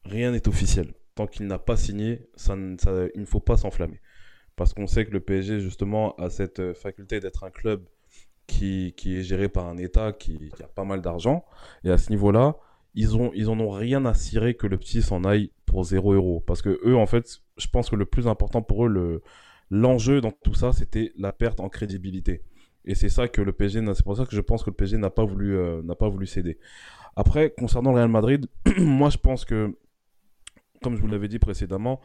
[0.06, 0.94] rien n'est officiel.
[1.16, 4.00] Tant qu'il n'a pas signé, ça, il ne faut pas s'enflammer.
[4.56, 7.84] Parce qu'on sait que le PSG, justement, a cette euh, faculté d'être un club
[8.48, 11.46] qui, est géré par un État qui, a pas mal d'argent.
[11.84, 12.58] Et à ce niveau-là,
[12.94, 16.14] ils, ont, ils en ont rien à cirer que le petit s'en aille pour 0
[16.14, 16.44] euros.
[16.46, 19.22] Parce que eux, en fait, je pense que le plus important pour eux, le,
[19.70, 22.44] l'enjeu dans tout ça, c'était la perte en crédibilité.
[22.86, 24.98] Et c'est ça que le PSG, c'est pour ça que je pense que le PSG
[24.98, 26.58] n'a pas voulu, euh, pas voulu céder.
[27.16, 29.76] Après, concernant le Real Madrid, moi je pense que,
[30.82, 32.02] comme je vous l'avais dit précédemment,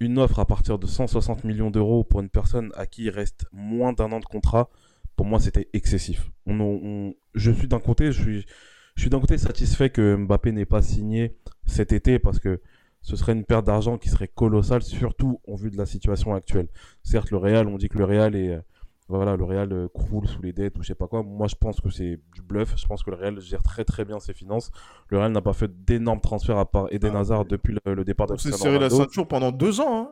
[0.00, 3.46] une offre à partir de 160 millions d'euros pour une personne à qui il reste
[3.52, 4.70] moins d'un an de contrat,
[5.16, 6.30] pour moi c'était excessif.
[6.46, 8.46] je suis d'un côté, je suis,
[8.94, 12.60] je suis d'un côté satisfait que Mbappé n'ait pas signé cet été parce que
[13.00, 16.68] ce serait une perte d'argent qui serait colossale, surtout en vue de la situation actuelle.
[17.02, 18.60] Certes, le Real, on dit que le Real est,
[19.08, 21.22] voilà, le Real euh, croule sous les dettes ou je sais pas quoi.
[21.22, 22.74] Moi, je pense que c'est du bluff.
[22.76, 24.70] Je pense que le Real gère très très bien ses finances.
[25.08, 28.26] Le Real n'a pas fait d'énormes transferts à part Eden ah, Hazard depuis le, départ
[28.26, 29.96] de On s'est serré la ceinture pendant deux ans.
[29.96, 30.10] Hein.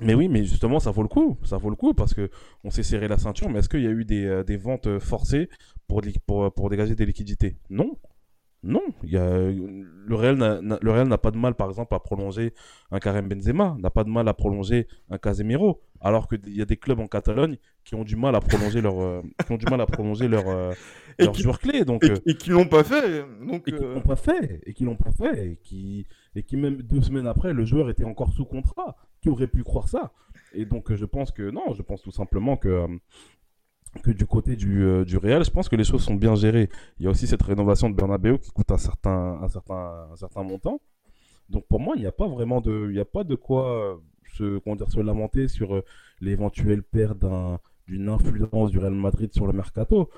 [0.00, 1.38] Mais oui, mais justement, ça vaut le coup.
[1.44, 2.30] Ça vaut le coup parce que
[2.64, 3.48] on s'est serré la ceinture.
[3.48, 5.48] Mais est-ce qu'il y a eu des, euh, des ventes forcées
[5.88, 7.56] pour, pour, pour dégager des liquidités?
[7.70, 7.96] Non.
[8.62, 10.36] Non, il y a, le Real
[11.06, 12.52] n'a pas de mal, par exemple, à prolonger
[12.90, 16.64] un Karim Benzema, n'a pas de mal à prolonger un Casemiro, alors qu'il y a
[16.64, 19.66] des clubs en Catalogne qui ont du mal à prolonger leur, euh, qui ont du
[19.66, 20.72] mal à prolonger leur, euh,
[21.20, 24.16] leurs joueurs clés, donc et, euh, qui l'ont pas fait, donc et qui l'ont pas
[24.16, 27.64] fait, et qui l'ont pas fait, et qui et qui même deux semaines après, le
[27.64, 28.96] joueur était encore sous contrat.
[29.26, 30.12] Qui aurait pu croire ça
[30.52, 32.86] Et donc, je pense que non, je pense tout simplement que
[34.04, 36.68] que du côté du, euh, du Real, je pense que les choses sont bien gérées.
[37.00, 40.14] Il y a aussi cette rénovation de Bernabeu qui coûte un certain, un certain, un
[40.14, 40.80] certain montant.
[41.48, 44.00] Donc pour moi, il n'y a pas vraiment de, il n'y a pas de quoi
[44.34, 45.84] se, dire, se lamenter sur euh,
[46.20, 47.24] l'éventuelle perte
[47.88, 50.08] d'une influence du Real Madrid sur le mercato.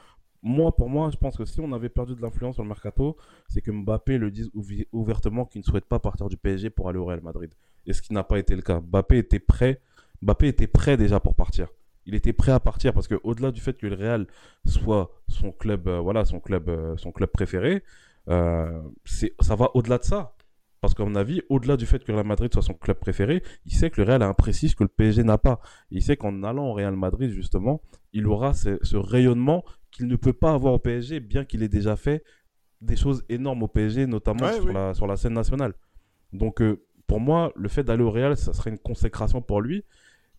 [0.43, 3.17] Moi, pour moi, je pense que si on avait perdu de l'influence sur le mercato,
[3.49, 4.51] c'est que Mbappé le dise
[4.93, 7.55] ouvertement qu'il ne souhaite pas partir du PSG pour aller au Real Madrid.
[7.89, 8.81] Et ce qui n'a pas été le cas.
[8.81, 9.81] Mbappé était prêt.
[10.23, 11.69] Mbappé était prêt déjà pour partir
[12.09, 14.27] il était prêt à partir parce que au-delà du fait que le Real
[14.65, 17.85] soit son club, euh, voilà, son club, euh, son club préféré,
[18.31, 20.35] euh, c'est, ça va au-delà de ça.
[20.81, 23.43] Parce qu'à mon avis, au-delà du fait que le Real Madrid soit son club préféré,
[23.67, 25.61] il sait que le Real a un précis que le PSG n'a pas.
[25.91, 27.83] il sait qu'en allant au Real Madrid, justement,
[28.15, 31.97] il aura ce, rayonnement qu'il ne peut pas avoir au PSG, bien qu'il ait déjà
[31.97, 32.25] fait
[32.81, 35.75] des choses énormes au PSG, notamment sur, la, sur la scène nationale.
[36.33, 36.63] Donc,
[37.09, 39.83] pour moi, le fait d'aller au Real, ça serait une consécration pour lui.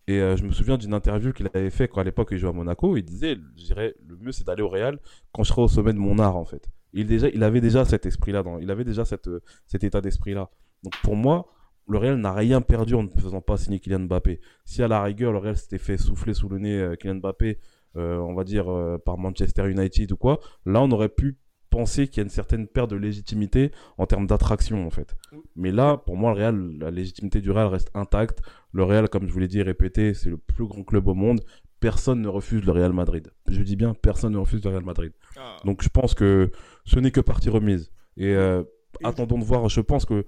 [0.06, 2.48] Et euh, je me souviens d'une interview qu'il avait fait quand à l'époque il jouait
[2.48, 2.96] à Monaco.
[2.96, 4.98] Il disait, je dirais, le mieux c'est d'aller au Real
[5.32, 6.70] quand je serai au sommet de mon art en fait.
[6.92, 10.48] Il, déjà, il avait déjà cet esprit-là, il avait déjà euh, cet état d'esprit-là.
[10.82, 11.46] Donc pour moi,
[11.88, 14.40] le Real n'a rien perdu en ne faisant pas signer Kylian Mbappé.
[14.64, 17.58] Si à la rigueur le Real s'était fait souffler sous le nez euh, Kylian Mbappé,
[17.96, 18.66] on va dire
[19.04, 21.36] par Manchester United ou quoi, là on aurait pu
[21.84, 25.16] qu'il y a une certaine perte de légitimité en termes d'attraction en fait.
[25.56, 28.40] Mais là, pour moi, le Real, la légitimité du Real reste intacte.
[28.72, 31.14] Le Real, comme je vous l'ai dit et répété, c'est le plus grand club au
[31.14, 31.40] monde.
[31.80, 33.32] Personne ne refuse le Real Madrid.
[33.48, 35.12] Je dis bien, personne ne refuse le Real Madrid.
[35.36, 35.56] Ah.
[35.64, 36.50] Donc je pense que
[36.84, 37.90] ce n'est que partie remise.
[38.16, 38.62] Et, euh,
[39.02, 39.68] attendons de voir.
[39.68, 40.26] Je pense que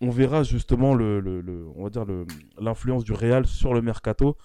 [0.00, 2.04] on verra justement le, le, on va dire
[2.58, 4.36] l'influence du Real sur le mercato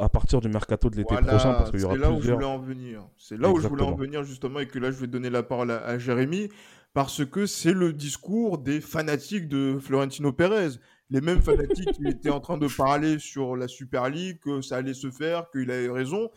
[0.00, 2.32] à partir du mercato de l'été prochain parce qu'il y aura C'est là où je
[2.32, 3.08] voulais en venir.
[3.16, 5.42] C'est là où je voulais en venir justement et que là je vais donner la
[5.42, 6.48] parole à, Jérémy
[6.94, 10.70] parce que c'est le discours des fanatiques de Florentino Pérez.
[11.10, 14.78] Les mêmes fanatiques qui étaient en train de parler sur la Super League, que ça
[14.78, 16.30] allait se faire, qu'il avait raison.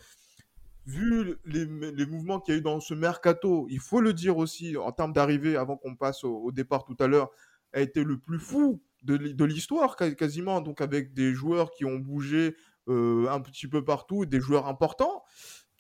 [0.86, 4.38] Vu les, les mouvements qu'il y a eu dans ce mercato, il faut le dire
[4.38, 7.32] aussi en termes d'arrivée, avant qu'on passe au, au, départ tout à l'heure,
[7.74, 12.56] a été le plus fou de, l'histoire quasiment, donc avec des joueurs qui ont bougé
[12.90, 15.24] un petit peu partout, des joueurs importants.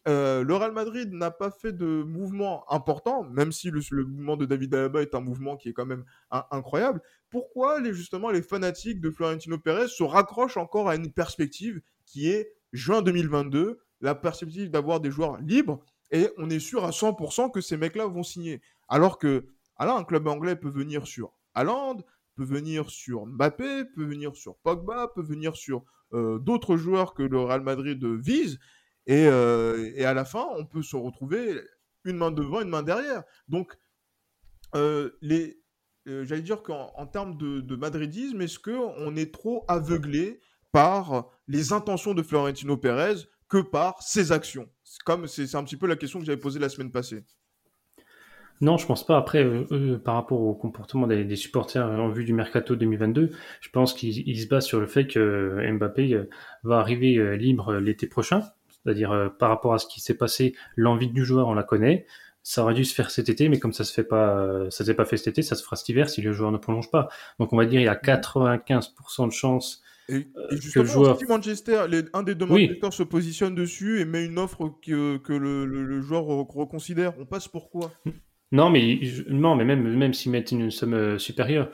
[0.07, 4.45] Euh, le Real Madrid n'a pas fait de mouvement important, même si le, mouvement de
[4.45, 7.01] David Alaba est un mouvement qui est quand même incroyable.
[7.29, 12.29] Pourquoi les, justement les fanatiques de Florentino Pérez se raccrochent encore à une perspective qui
[12.29, 15.79] est juin 2022, la perspective d'avoir des joueurs libres,
[16.11, 18.61] et on est sûr à 100% que ces mecs-là vont signer.
[18.87, 21.97] Alors que, alors un club anglais peut venir sur Haaland,
[22.35, 27.23] peut venir sur Mbappé, peut venir sur Pogba, peut venir sur euh, d'autres joueurs que
[27.23, 28.59] le Real Madrid vise.
[29.09, 31.59] Euh, et, à la fin, on peut se retrouver
[32.03, 33.23] une main devant, une main derrière.
[33.47, 33.77] Donc,
[34.75, 35.11] euh,
[36.05, 40.41] j'allais dire qu'en termes de, madridisme, est-ce qu'on est trop aveuglé
[40.71, 43.15] par les intentions de Florentino Pérez
[43.47, 44.69] que par ses actions?
[45.05, 47.23] Comme c'est un petit peu la question que j'avais posée la semaine passée.
[48.61, 49.17] Non, je pense pas.
[49.17, 53.29] Après, euh, par rapport au comportement des, supporters en vue du mercato 2022,
[53.61, 56.29] je pense qu'il se base sur le fait que Mbappé euh,
[56.63, 58.41] va arriver euh, libre l'été prochain,
[58.83, 62.05] C'est-à-dire euh, par rapport à ce qui s'est passé, l'envie du joueur, on la connaît.
[62.43, 64.83] Ça aurait dû se faire cet été, mais comme ça se fait pas, euh, ça
[64.83, 66.89] s'est pas fait cet été, ça se fera cet hiver si le joueur ne prolonge
[66.91, 67.07] pas.
[67.39, 70.83] Donc on va dire il y a 95% de chances Et, et Euh, que justement,
[70.83, 72.67] le joueur- si Manchester, les- un des deux Oui.
[72.67, 76.51] Manchester se positionne dessus et met une offre que, que le, le- le joueur re-
[76.57, 77.91] reconsidère, on passe pourquoi?
[78.51, 81.69] Non, mais, non, mais même, même s'ils mettent une somme euh, supérieure,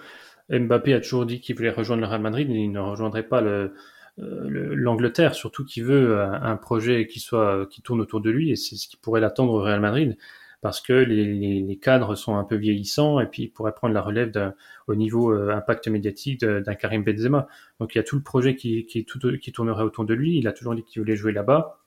[0.50, 3.42] Mbappé a toujours dit qu'il voulait rejoindre le Real Madrid, mais il ne rejoindrait pas
[3.42, 3.74] le,
[4.20, 8.30] euh, le- l'Angleterre, surtout qu'il veut un, un projet qui soit qui tourne autour de
[8.30, 10.18] lui, et c'est ce qui pourrait l'attendre au Real Madrid,
[10.62, 13.94] parce que les, les- les cadres sont un peu vieillissants, et puis il pourrait prendre
[13.94, 14.54] la relève
[14.88, 17.48] au niveau euh, impact médiatique d'un Karim Benzema.
[17.80, 20.38] Donc il y a tout le projet qui, qui, tout- qui tournerait autour de lui.
[20.38, 21.80] Il a toujours dit qu'il voulait jouer là-bas.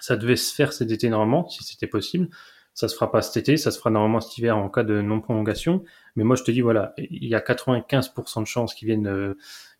[0.00, 2.28] Ça devait se faire cet été normalement, si c'était possible.
[2.74, 5.00] Ça se fera pas cet été, ça se fera normalement cet hiver en cas de
[5.00, 5.84] non-prolongation.
[6.16, 9.34] Mais moi, je te dis, voilà, il y a 95% de chances qu'ils viennent, euh,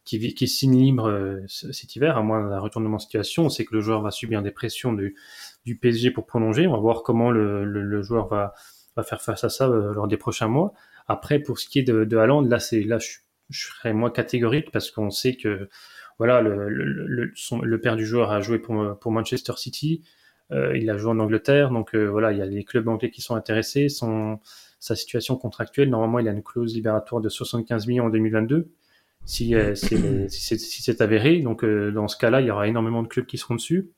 [0.04, 0.20] qu'ils
[0.62, 3.46] libre euh, ce- cet hiver, à moins d'un retournement de situation.
[3.46, 5.16] On sait que le joueur va subir des pressions du,
[5.80, 6.66] PSG pour prolonger.
[6.66, 8.54] On va voir comment le, le, le joueur va,
[8.96, 10.72] va faire face à ça euh, lors des prochains mois.
[11.08, 13.18] Après, pour ce qui est de, de là, c'est, là, je,
[13.50, 15.68] je serais moins catégorique parce qu'on sait que,
[16.18, 20.02] voilà, le, le, le, le père du joueur a joué pour, pour Manchester City.
[20.52, 23.10] Euh, il a joué en Angleterre, donc euh, voilà, il y a les clubs anglais
[23.10, 23.88] qui sont intéressés.
[23.88, 24.38] Son,
[24.78, 28.68] sa situation contractuelle, normalement, il a une clause libératoire de 75 millions en 2022.
[29.24, 32.68] Si, euh, c'est- si c'est si avéré, donc euh, dans ce cas-là, il y aura
[32.68, 33.88] énormément de clubs qui seront dessus.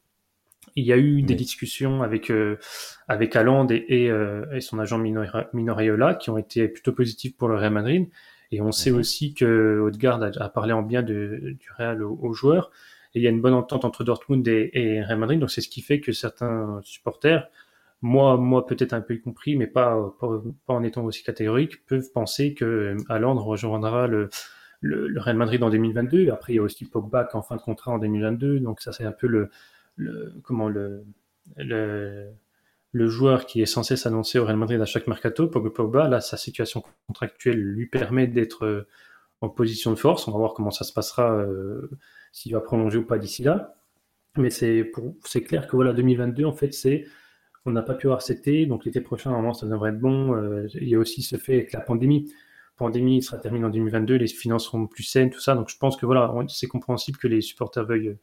[0.76, 2.58] Il y a eu des discussions avec euh,
[3.08, 6.92] avec Haaland et, et, euh, et son agent Mino, Mino Raiola qui ont été plutôt
[6.92, 8.08] positifs pour le Real Madrid.
[8.52, 8.98] Et on sait Mhm.
[8.98, 12.70] aussi que Odegaard a, a parlé en bien de, du Real aux, aux joueurs.
[13.16, 15.40] Il y a une bonne entente entre Dortmund et, Real Madrid.
[15.40, 17.48] Donc c'est ce qui fait que certains supporters,
[18.02, 22.10] moi, moi peut-être un peu y compris, mais pas, pas, en étant aussi catégorique, peuvent
[22.12, 24.28] penser que Haaland rejoindra le,
[24.80, 26.30] le, le Real Madrid en 2022.
[26.30, 28.60] Après, il y a aussi Pogba qui est en fin de contrat en 2022.
[28.60, 29.50] Donc ça, c'est un peu le,
[30.42, 31.04] comment le,
[31.56, 35.46] le, joueur qui est censé s'annoncer au Real Madrid à chaque mercato.
[35.46, 38.86] Pog- Pogba, là, sa situation contractuelle lui permet d'être euh,
[39.40, 40.28] en position de force.
[40.28, 41.90] On va voir comment ça se passera, euh,
[42.32, 43.74] s'il va prolonger ou pas d'ici là.
[44.36, 44.92] Mais c'est
[45.46, 47.06] clair que voilà, 2022, en fait, c'est,
[47.64, 50.34] on n'a pas pu avoir cet été, donc l'été prochain, normalement, ça devrait être bon.
[50.34, 52.30] Euh, il y a aussi ce fait avec la pandémie.
[52.76, 55.54] Pandémie sera terminée en 2022, les finances seront plus saines, tout ça.
[55.54, 58.18] Donc je pense que voilà, c'est compréhensible que les supporters veuillent euh,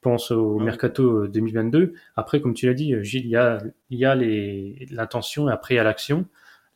[0.00, 1.92] pensent au mercato euh, 2022.
[2.16, 5.80] Après, comme tu l'as dit, euh, Gilles, il y a, l'intention et après il y
[5.80, 6.26] a l'action.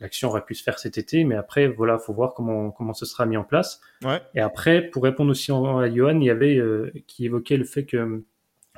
[0.02, 3.06] L'action aurait pu se faire cet été, mais après, voilà, faut voir comment, comment ce
[3.06, 3.80] sera mis en place.
[4.04, 4.20] Ouais.
[4.34, 7.84] Et après, pour répondre aussi à Johan, il y avait euh, qui évoquait le fait
[7.84, 8.24] que euh,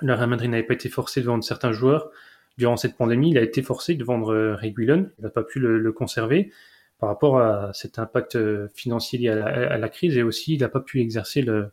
[0.02, 2.10] le Real Madrid n'avait pas été forcé de vendre certains joueurs
[2.58, 3.30] durant cette pandémie.
[3.30, 5.10] Il a été forcé de vendre euh, Reguilon.
[5.18, 6.52] Il n'a pas pu le, le conserver
[6.98, 10.54] par rapport à cet impact euh, financier lié à la, à la crise et aussi
[10.54, 11.70] il n'a pas pu exercer le,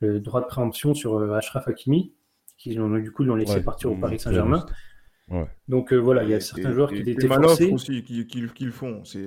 [0.00, 2.12] le droit de préemption sur euh, Ashraf Hakimi,
[2.58, 4.66] qui du coup l'ont laissé Ouais, partir au mmh, Paris c'est Saint-Germain.
[5.30, 5.46] Ouais.
[5.68, 7.70] Donc euh, voilà, il y a certains et- joueurs et- qui étaient forcés.
[7.72, 9.04] aussi qui, qui, qui le font.
[9.04, 9.24] C'est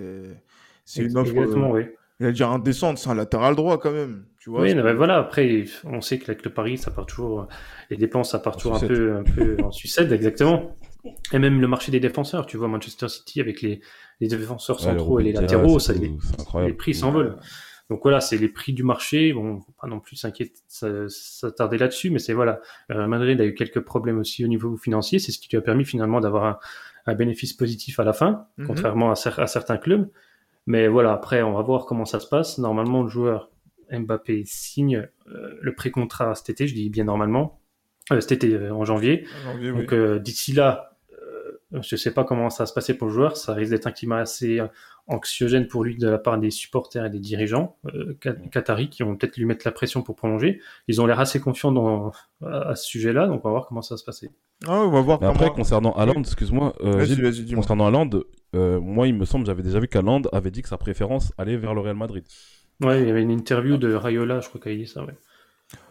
[0.85, 1.85] c'est une offre, Exactement, euh, oui.
[2.19, 4.25] j'allais dire indécente, c'est un latéral droit quand même.
[4.39, 7.47] Tu vois, Oui, mais voilà, après, on sait qu'avec le Paris, ça part toujours,
[7.89, 10.75] les dépenses, ça part toujours un peu, un peu en sucette, exactement.
[11.33, 13.81] Et même le marché des défenseurs, tu vois, Manchester City avec les,
[14.21, 16.11] les défenseurs Ouais, le centraux et les latéraux, ça, les,
[16.65, 17.37] les prix s'envolent.
[17.89, 19.33] Donc voilà, c'est les prix du marché.
[19.33, 20.53] Bon, faut pas non plus s'inquiéter,
[21.07, 22.61] s'attarder là-dessus, mais c'est voilà.
[22.91, 25.19] Euh, Madrid a eu quelques problèmes aussi au niveau financier.
[25.19, 26.59] C'est ce qui lui a permis finalement d'avoir un,
[27.07, 28.67] un bénéfice positif à la fin, Mhm.
[28.67, 30.09] contrairement à, cer- à certains clubs.
[30.67, 32.57] Mais voilà, après, on va voir comment ça se passe.
[32.59, 33.49] Normalement, le joueur
[33.91, 37.59] Mbappé signe euh, le pré-contrat cet été, je dis bien normalement,
[38.11, 39.25] euh, cet été euh, en janvier.
[39.81, 40.88] Donc euh, d'ici là,
[41.73, 43.37] euh, je sais pas comment ça va se passer pour le joueur.
[43.37, 44.67] Ça risque d'être un climat assez euh,
[45.07, 49.03] anxiogène pour lui de la part des supporters et des dirigeants euh, qat- qataris qui
[49.03, 50.61] vont peut-être lui mettre la pression pour prolonger.
[50.87, 52.11] Ils ont l'air assez confiants dans,
[52.43, 54.29] à, à ce sujet-là, donc on va voir comment ça va se passer.
[54.67, 55.55] Ah, on va voir après, comment.
[55.55, 58.09] concernant Haaland, excuse-moi, euh, Vas-y, vas-y, concernant Haaland,
[58.55, 61.55] euh, moi, il me semble, j'avais déjà vu qu'Haaland avait dit que sa préférence allait
[61.55, 62.25] vers le Real Madrid.
[62.81, 65.03] Ouais, il y avait une interview de Rayola, je crois qu'il a dit ça.
[65.03, 65.13] Ouais.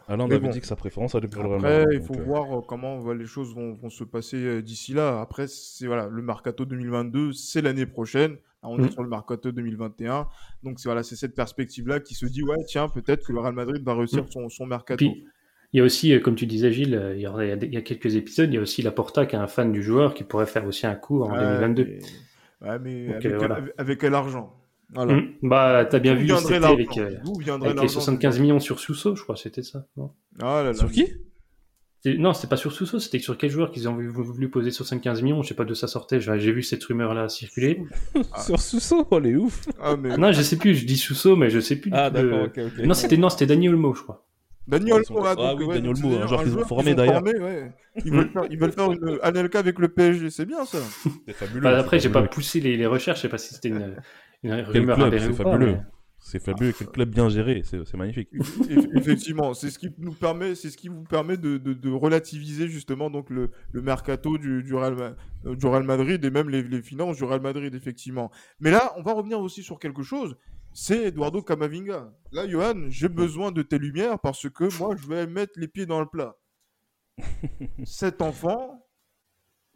[0.09, 0.51] Haaland Mais avait bon.
[0.51, 2.01] dit que sa préférence allait vers le Real Après, Madrid.
[2.03, 4.62] il faut donc, euh, voir euh, comment va- les choses vont, vont se passer euh,
[4.62, 5.21] d'ici là.
[5.21, 8.33] Après, c'est voilà, le mercato 2022, c'est l'année prochaine.
[8.62, 8.90] Là, on est Mhm.
[8.90, 10.27] sur le mercato 2021.
[10.64, 13.55] Donc, c'est voilà, c'est cette perspective-là qui se dit, ouais, tiens, peut-être que le Real
[13.55, 14.31] Madrid va réussir Mhm.
[14.31, 14.97] son, son mercato.
[14.97, 15.25] Puis,
[15.75, 17.83] il y a aussi, comme tu disais, Gilles, il y, a des- il y a
[17.83, 20.47] quelques épisodes, il y a aussi Laporta qui est un fan du joueur qui pourrait
[20.47, 21.85] faire aussi un coup en Ouais, 2022.
[21.85, 21.99] mais-
[22.68, 23.55] Ouais, mais Donc, avec, euh, quel, voilà.
[23.57, 24.53] avec- avec quel argent?
[24.94, 25.12] Voilà.
[25.14, 29.14] Hum, Bah, t'as bien vu c'était avec, euh, avec les l'argent 75 millions sur Sousso,
[29.16, 29.87] je crois, c'était ça.
[29.96, 30.74] Non, Ah là là.
[30.74, 31.07] Sur qui?
[32.07, 35.20] Non c'était pas sur Sousso, c'était sur quel joueur qu'ils ont voulu, voulu poser 75
[35.20, 37.83] millions, je sais pas d'où ça sortait, j'ai vu cette rumeur-là circuler.
[38.33, 38.40] Ah.
[38.40, 40.16] Sur Sousso, oh, les ouf Ah, mais...
[40.16, 42.59] Non, je sais plus, je dis Sousso, mais je sais plus du Ah, d'accord, ok,
[42.59, 42.85] ok.
[42.87, 44.24] Non, c'était non, c'était Daniel Olmo, je crois.
[44.68, 46.42] Dani Ils Olmo, sont- ah, ah donc, oui, ouais, Dani donc Olmo, c'est un joueur
[46.44, 47.22] qu'ils ont formé, d'ailleurs.
[47.24, 47.72] ouais.
[48.05, 50.79] Ils veulent faire, ils veulent faire une Anelka avec le PSG, c'est bien ça.
[51.27, 51.62] C'est fabuleux.
[51.62, 53.96] Bah, après, j'ai pas poussé les, les recherches, je sais pas si c'était une,
[55.18, 55.72] c'est fabuleux.
[55.74, 55.83] mais-
[56.20, 58.29] C'est fabuleux, quel club bien géré, c'est magnifique.
[58.33, 61.90] Eff- Effectivement, c'est ce qui nous permet, c'est ce qui vous permet de, de- de
[61.90, 66.48] relativiser justement donc le, le mercato du, du, Real, euh, du Real Madrid et même
[66.51, 68.33] les, les finances du Real Madrid effectivement.
[68.59, 70.37] Mais là, on va revenir aussi sur quelque chose.
[70.74, 72.12] C'est Eduardo Camavinga.
[72.33, 75.87] Là, Johan, j'ai besoin de tes lumières parce que moi, je vais mettre les pieds
[75.87, 76.37] dans le plat.
[77.85, 78.85] Cet enfant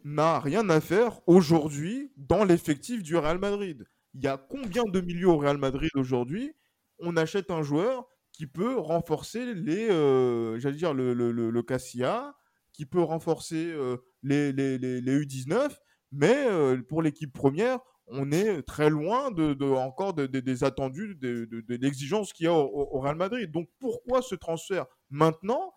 [0.03, 3.85] n'a rien à faire aujourd'hui dans l'effectif du Real Madrid.
[4.13, 6.53] Il y a combien de milieux au Real Madrid aujourd'hui
[6.99, 11.63] On achète un joueur qui peut renforcer les, euh, j'allais dire le, le, le, le
[11.63, 12.33] Cassia,
[12.71, 15.69] qui peut renforcer euh, les, les, les, les U19,
[16.11, 21.15] mais euh, pour l'équipe première, on est très loin de, encore de- de- des attendus,
[21.15, 23.51] de, l'exigence qu'il y a au Real Madrid.
[23.51, 25.71] Donc pourquoi ce transfert maintenant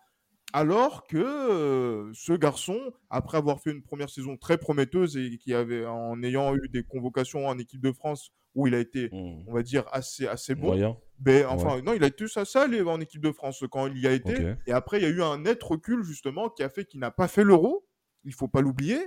[0.57, 5.53] alors que euh, ce garçon, après avoir fait une première saison très prometteuse et qui
[5.53, 9.43] avait, en ayant eu des convocations en équipe de France où il a été, Hmm.
[9.45, 12.99] on va dire, assez, assez bon, ben, enfin, non, il a été ça, ça en
[12.99, 14.55] équipe de France quand il y a été.
[14.65, 17.11] Et après, il y a eu un net recul, justement, qui a fait qu'il n'a
[17.11, 17.85] pas fait l'euro.
[18.23, 18.99] Il faut pas l'oublier.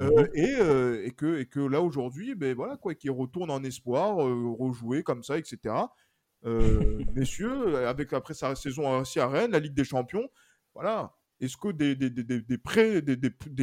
[0.00, 3.62] Euh, et, euh, et, que, et que là, aujourd'hui, ben, voilà, quoi, qu'il retourne en
[3.62, 5.74] espoir, euh, rejouer comme ça, etc.
[7.14, 10.26] Messieurs, avec après sa saison aussi à Rennes, la Ligue des Champions,
[10.74, 11.14] voilà.
[11.40, 13.02] Est-ce que des, des, des, des, des pré-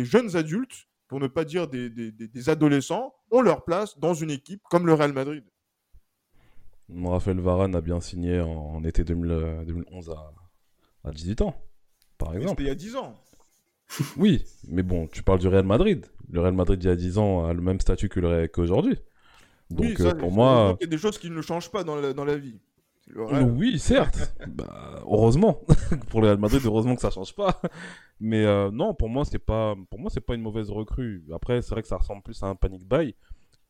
[0.04, 4.13] jeunes adultes, pour ne pas dire des, des- des- des adolescents, ont leur place dans
[4.13, 5.43] une équipe comme le Real Madrid?
[7.04, 10.32] Raphaël Varane a bien signé en, en été 2000, euh, 2011 à,
[11.10, 11.56] à 18 ans,
[12.17, 12.50] par exemple.
[12.52, 13.15] C'était il y a 10 ans.
[14.17, 16.06] Oui, mais bon, tu parles du Real Madrid.
[16.30, 18.50] Le Real Madrid, il y a 10 ans, a le même statut que le Real-
[18.50, 18.98] qu'aujourd'hui.
[19.70, 21.96] Donc, oui, euh, pour il moi, y a des choses qui ne changent pas dans
[21.98, 22.60] la, dans la vie.
[23.15, 24.36] Oui, certes.
[24.48, 25.62] bah, heureusement.
[26.10, 27.62] pour le Real Madrid, heureusement que ça change pas.
[28.20, 31.24] Mais euh, non, pour moi, c'est pas, pour moi, c'est pas une mauvaise recrue.
[31.34, 33.15] Après, c'est vrai que ça ressemble plus à un panic buy,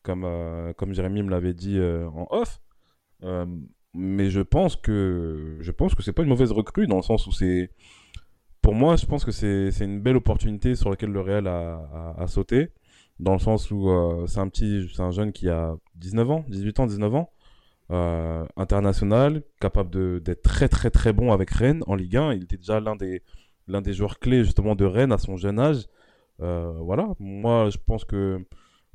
[0.03, 2.59] comme, euh, comme Jérémy me l'avait dit euh, en off.
[3.93, 7.25] Mais je pense que, je pense que c'est pas une mauvaise recrue dans le sens
[7.25, 7.71] où c'est,
[8.61, 12.15] pour moi, je pense que c'est c'est une belle opportunité sur laquelle le Real a,
[12.17, 12.69] a, a sauté.
[13.19, 13.89] Dans le sens où
[14.27, 17.31] c'est un petit, c'est un jeune qui a 19 ans, 18 ans, 19 ans,
[17.89, 22.33] euh, international, capable d'être très très très bon avec Rennes en Ligue 1.
[22.33, 23.21] Il était déjà l'un des,
[23.67, 25.85] des joueurs clés justement de Rennes à son jeune âge.
[26.41, 28.45] Euh, voilà, moi je pense que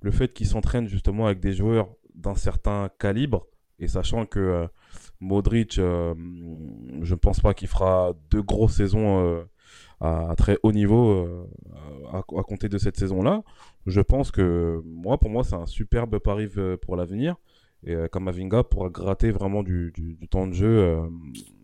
[0.03, 3.47] le fait qu'il s'entraîne justement avec des joueurs d'un certain calibre,
[3.79, 4.67] et sachant que euh,
[5.21, 9.45] Modric, je ne pense pas qu'il fera deux grosses saisons
[10.01, 11.49] à, très haut niveau
[12.13, 13.43] à, à compter de cette saison-là,
[13.87, 16.49] je pense que moi, pour moi, c'est un superbe pari
[16.83, 17.37] pour l'avenir.
[17.85, 21.01] Et euh, Kamavinga pourra gratter vraiment du, du- du temps de jeu euh,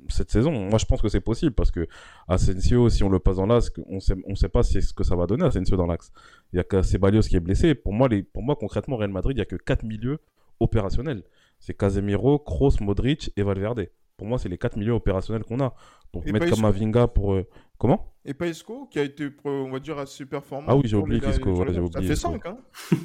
[0.09, 0.51] cette saison.
[0.51, 1.87] Moi, je pense que c'est possible parce que
[2.27, 5.05] Asensio, si on le passe dans l'axe, on sait, on sait pas si ce que
[5.05, 6.11] ça va donner Asensio dans l'axe.
[6.53, 7.75] Il y a que Ceballos qui est blessé.
[7.75, 10.19] Pour moi, les, pour moi concrètement, Real Madrid, il y a que quatre milieux
[10.61, 11.23] opérationnels.
[11.61, 13.89] C'est Casemiro, Kroos, Modric et Valverde.
[14.17, 15.75] Pour moi, c'est les quatre milieux opérationnels qu'on a.
[16.13, 17.47] Donc Et mettre Kamavinga pour euh,
[17.79, 18.13] comment?
[18.25, 20.67] Et pas Isco, qui a été, on va dire, assez performant.
[20.71, 22.33] Ah oui, j'ai oublié Isco, ouais, Ça fait Isco.
[22.33, 22.59] 5, hein.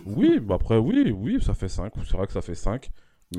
[0.05, 1.93] Oui, bah après oui, oui, ça fait 5.
[2.05, 2.89] C'est vrai que ça fait 5.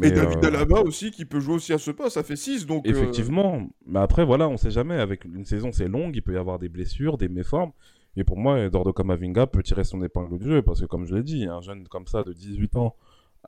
[0.03, 2.67] Et David Alaba aussi, qui peut jouer aussi à ce poste, ça fait 6.
[2.67, 4.97] Donc, euh, Effectivement, mais après voilà, on sait jamais.
[4.99, 7.73] Avec une saison, c'est longue, il peut y avoir des blessures, des méformes.
[8.17, 11.15] Et pour moi, Eduardo Camavinga peut tirer son épingle du jeu parce que, comme je
[11.17, 12.95] l'ai dit, un jeune comme ça de 18 ans,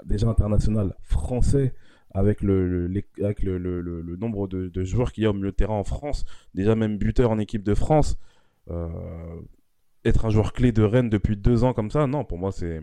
[0.05, 1.73] déjà international, français,
[2.13, 5.31] avec le, le- avec le, le- le- le nombre de, de joueurs qu'il y a
[5.31, 8.19] au milieu de terrain en France, déjà même buteur en équipe de France,
[8.71, 8.89] euh,
[10.07, 12.83] être un joueur clé de Rennes depuis deux ans comme ça, non, pour moi c'est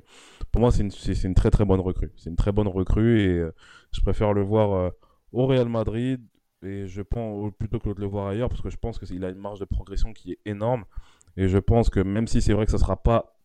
[0.52, 0.92] pour moi c'est une,
[1.24, 2.12] une très très bonne recrue.
[2.18, 3.54] C'est une très bonne recrue et euh,
[3.92, 4.90] je préfère le voir euh,
[5.32, 6.22] au Real Madrid
[6.64, 9.30] et je pense plutôt que de le voir ailleurs parce que je pense qu'il a
[9.30, 10.86] une marge de progression qui est énorme
[11.38, 13.38] et je pense que même si c'est vrai que ça sera pas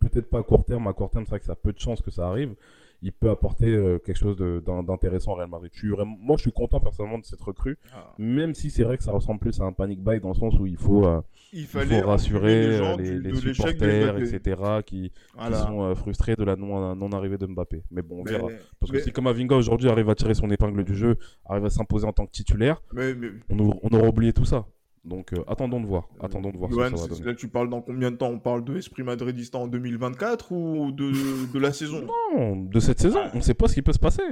[0.00, 1.78] peut-être pas à court terme, à court terme c'est vrai que ça a peu de
[1.78, 2.54] chances que ça arrive,
[3.02, 5.70] il peut apporter euh, quelque chose d'intéressant au Real Madrid.
[5.74, 8.84] Je suis vraiment- moi je suis content personnellement de cette recrue, ah, même si c'est
[8.84, 11.04] vrai que ça ressemble plus à un panic buy dans le sens où il faut
[11.06, 11.20] euh,
[11.52, 15.12] il il fallait faut rassurer les euh, gens les, les supporters, des- etc., qui,
[15.52, 17.82] sont euh, frustrés de la non- non-arrivée de Mbappé.
[17.90, 18.48] Mais bon, on Mais- verra.
[18.80, 21.70] Parce que mais- si Kamavinga aujourd'hui arrive à tirer son épingle du jeu, arrive à
[21.70, 24.66] s'imposer en tant que titulaire, mais- mais- on, aura- on aura oublié tout ça.
[25.04, 26.08] Donc euh, attendons de voir.
[26.20, 27.32] Attendons de voir ce Johan, que ça va c'est- donner.
[27.32, 28.28] là, tu parles dans combien de temps?
[28.30, 32.06] On parle de Esprit Madridista en 2024 ou de, de la saison?
[32.34, 34.22] Non, de cette saison, on ne sait pas ce qui peut se passer.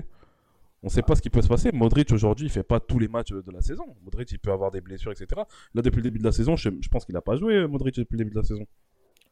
[0.82, 1.70] On ne sait pas ce qui peut se passer.
[1.72, 3.84] Modric aujourd'hui, il fait pas tous les matchs de la saison.
[4.02, 5.42] Modric, il peut avoir des blessures, etc.
[5.74, 7.96] Là, depuis le début de la saison, je, je pense qu'il n'a pas joué Modric
[7.96, 8.64] depuis le début de la saison,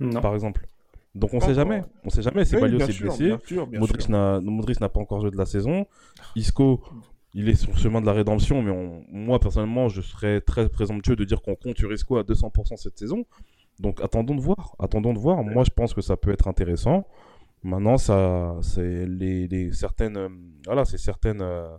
[0.00, 0.20] Non.
[0.20, 0.68] par exemple.
[1.14, 1.82] Donc on Pas sait jamais.
[2.04, 2.40] On sait jamais.
[2.40, 3.24] Oui, Ceballos bien est sûr, blessé.
[3.28, 5.86] bien sûr, bien Modric n'a pas encore joué de la saison.
[6.36, 6.82] Isco,
[7.34, 11.16] il est sur le chemin de la rédemption, mais moi personnellement, je serais très présomptueux
[11.16, 13.24] de dire qu'on compte Urisco à 200% cette saison.
[13.78, 15.42] Donc attendons de voir, attendons de voir.
[15.44, 17.06] Moi, je pense que ça peut être intéressant.
[17.62, 19.06] Maintenant, ça, c'est
[19.72, 20.28] certaines, euh,
[20.66, 21.76] voilà, c'est certaines, euh,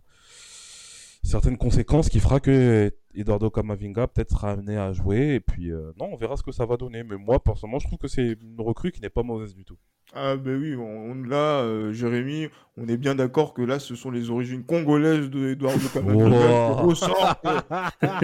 [1.24, 5.36] certaines conséquences qui fera que Eduardo Camavinga peut-être sera amené à jouer.
[5.36, 7.04] Et puis, euh, non, on verra ce que ça va donner.
[7.04, 9.78] Mais moi, personnellement, je trouve que c'est une recrue qui n'est pas mauvaise du tout.
[10.14, 12.47] Ah ben oui, on, on- là, euh, Jérémy,
[12.78, 16.76] on est bien d'accord que là, ce sont les origines congolaises de Eduardo Camavinga Wow.
[16.78, 17.47] qui ressortent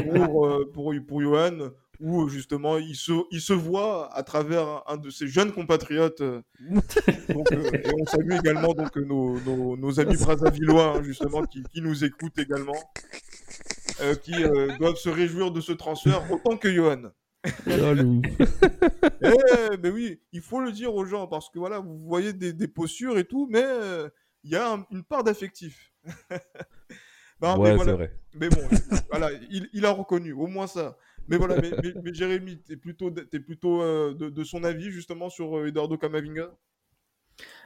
[0.04, 1.70] pour, euh, pour, pour Johan,
[2.00, 6.22] où justement, il se, il se voit à travers un, de ses jeunes compatriotes.
[6.22, 6.42] euh,
[7.30, 11.62] donc, euh, et on salue également donc, nos, nos, nos amis brazzavillois, hein, justement, qui,
[11.72, 12.74] qui nous écoutent également,
[14.02, 17.04] euh, qui euh, doivent se réjouir de ce transfert autant que Johan.
[19.22, 22.54] Eh, mais oui, il faut le dire aux gens parce que voilà, vous voyez des,
[22.54, 24.10] des postures et tout, mais euh,
[24.44, 25.94] il y a un- une part d'affectif.
[27.42, 27.92] Non, mais ouais, voilà.
[27.92, 28.12] c'est vrai.
[28.36, 28.62] Mais bon,
[29.10, 30.98] voilà, il, il a reconnu, au moins ça.
[31.28, 34.92] Mais voilà, mais, mais, mais Jérémy, t'es plutôt, t'es plutôt euh, de, de son avis
[34.92, 36.52] justement sur euh, Eduardo Camavinga?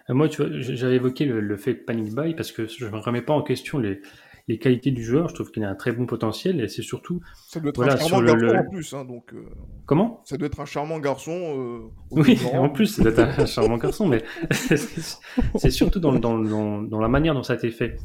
[0.10, 2.86] Euh, Moi, tu vois, j- j'avais évoqué le, le fait panic buy parce que je
[2.86, 4.02] ne remets pas en question les,
[4.50, 5.30] les qualités du joueur.
[5.30, 7.22] Je trouve qu'il a un très bon potentiel et c'est surtout.
[7.48, 9.44] Ça doit être Voilà, un charmant garçon le- en plus, hein, donc euh,
[9.86, 10.22] Comment?
[10.26, 11.32] ça doit être un charmant garçon.
[11.32, 11.80] euh,
[12.12, 17.00] Oui, en plus, c'est peut-être un charmant garçon, mais c'est- surtout dans, dans, dans, dans
[17.00, 17.98] la manière dont ça a été fait.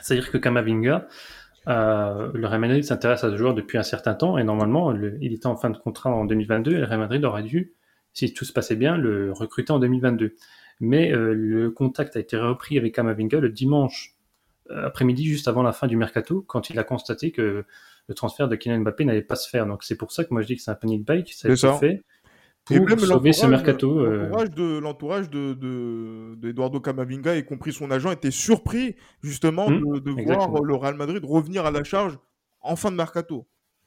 [0.00, 1.06] C'est-à-dire que Kamavinga,
[1.68, 5.18] euh, le Real Madrid s'intéresse à ce joueur depuis un certain temps et normalement, le-
[5.20, 7.74] il était en fin de contrat en 2022 et le Real Madrid aurait dû,
[8.12, 10.34] si tout se passait bien, le recruter en 2022.
[10.80, 14.13] Mais le contact a été repris avec Kamavinga le dimanche
[14.74, 17.64] après-midi, juste avant la fin du mercato, quand il a constaté que
[18.08, 19.66] le transfert de Kylian Mbappé n'allait pas se faire.
[19.66, 21.48] Donc c'est pour ça que moi je dis que c'est un panic buy qui ça
[21.48, 21.78] a C'est été ça.
[21.78, 22.02] fait
[22.70, 23.98] Et pour même sauver ce l'entourage- mercato.
[24.00, 29.70] euh, L'entourage de, l'entourage de, de, d'Eduardo Camavinga, y compris son agent, était surpris justement
[29.70, 32.18] Hmm, de, de voir le Real Madrid revenir à la charge
[32.60, 33.46] en fin de mercato.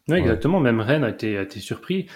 [0.10, 0.60] Oui, exactement.
[0.62, 2.08] Même Rennes a été, a été surpris.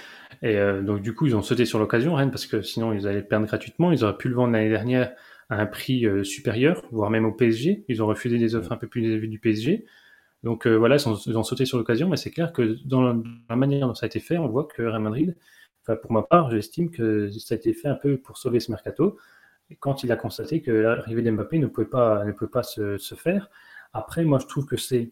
[0.42, 3.06] Et euh, donc, du coup, ils ont sauté sur l'occasion, Rennes, parce que sinon, ils
[3.06, 3.92] allaient le perdre gratuitement.
[3.92, 5.12] Ils auraient pu le vendre l'année dernière
[5.52, 7.84] à un prix euh, supérieur, voire même au PSG.
[7.90, 9.86] Ils ont refusé des offres un peu plus élevées du PSG.
[10.44, 13.88] Donc euh, voilà, ils, ont sauté sur l'occasion, mais c'est clair que dans la, manière
[13.88, 15.36] dont ça a été fait, on voit que Real Madrid,
[15.84, 18.72] enfin pour ma part, j'estime que ça a été fait un peu pour sauver ce
[18.72, 19.18] mercato.
[19.70, 22.98] Et quand il a constaté que l'arrivée d'Mbappé ne pouvait pas, ne pouvait pas se,
[22.98, 23.50] se faire.
[23.94, 25.12] Après, moi, je trouve que c'est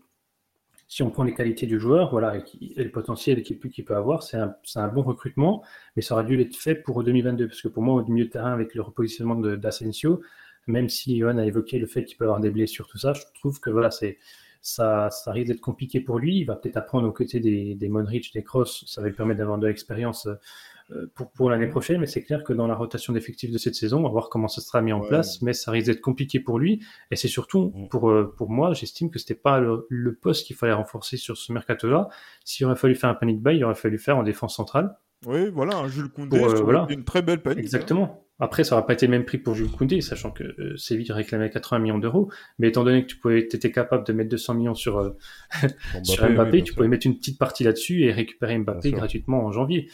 [0.90, 4.24] si on prend les qualités du joueur, voilà, et, qui- le potentiel qu'il peut, avoir,
[4.24, 5.64] c'est un, bon recrutement,
[5.96, 8.32] mais ça aurait dû être fait pour 2022, parce que pour moi, au milieu de
[8.32, 10.22] terrain, avec le repositionnement d'Asensio,
[10.68, 13.22] même si Johan a évoqué le fait qu'il peut avoir des blessures, tout ça, je
[13.36, 13.90] trouve que voilà,
[14.62, 16.40] ça risque d'être compliqué pour lui.
[16.40, 19.40] Il va peut-être apprendre aux côtés des, des Monrich, des Cross, ça va lui permettre
[19.40, 20.36] d'avoir de l'expérience euh,
[21.16, 24.00] pour, pour l'année prochaine, mais c'est clair que dans la rotation d'effectifs de cette saison,
[24.00, 25.08] on va voir comment ça sera mis en Ouais.
[25.08, 26.82] place, mais ça risque d'être compliqué pour lui.
[27.12, 27.88] Et c'est surtout, Mm.
[27.90, 31.38] pour, euh, pour moi, j'estime que c'était pas le, le poste qu'il fallait renforcer sur
[31.38, 32.10] ce mercato-là.
[32.44, 34.96] S'il aurait fallu faire un panic buy, il aurait fallu faire en défense centrale.
[35.26, 36.88] Oui, voilà, un Jules Koundé, Pour, euh, voilà.
[36.90, 37.60] une très belle panique.
[37.60, 37.62] hein.
[37.62, 38.26] Exactement.
[38.42, 41.12] Après, ça n'aurait pas été le même prix pour Jules Koundé, sachant que euh, Séville
[41.12, 42.32] réclamait 80 millions d'euros.
[42.58, 45.10] Mais étant donné que tu pouvais, étais capable de mettre 200 millions sur, euh,
[46.04, 49.90] sur Mbappé, tu pouvais mettre une petite partie là-dessus et récupérer Mbappé gratuitement en janvier.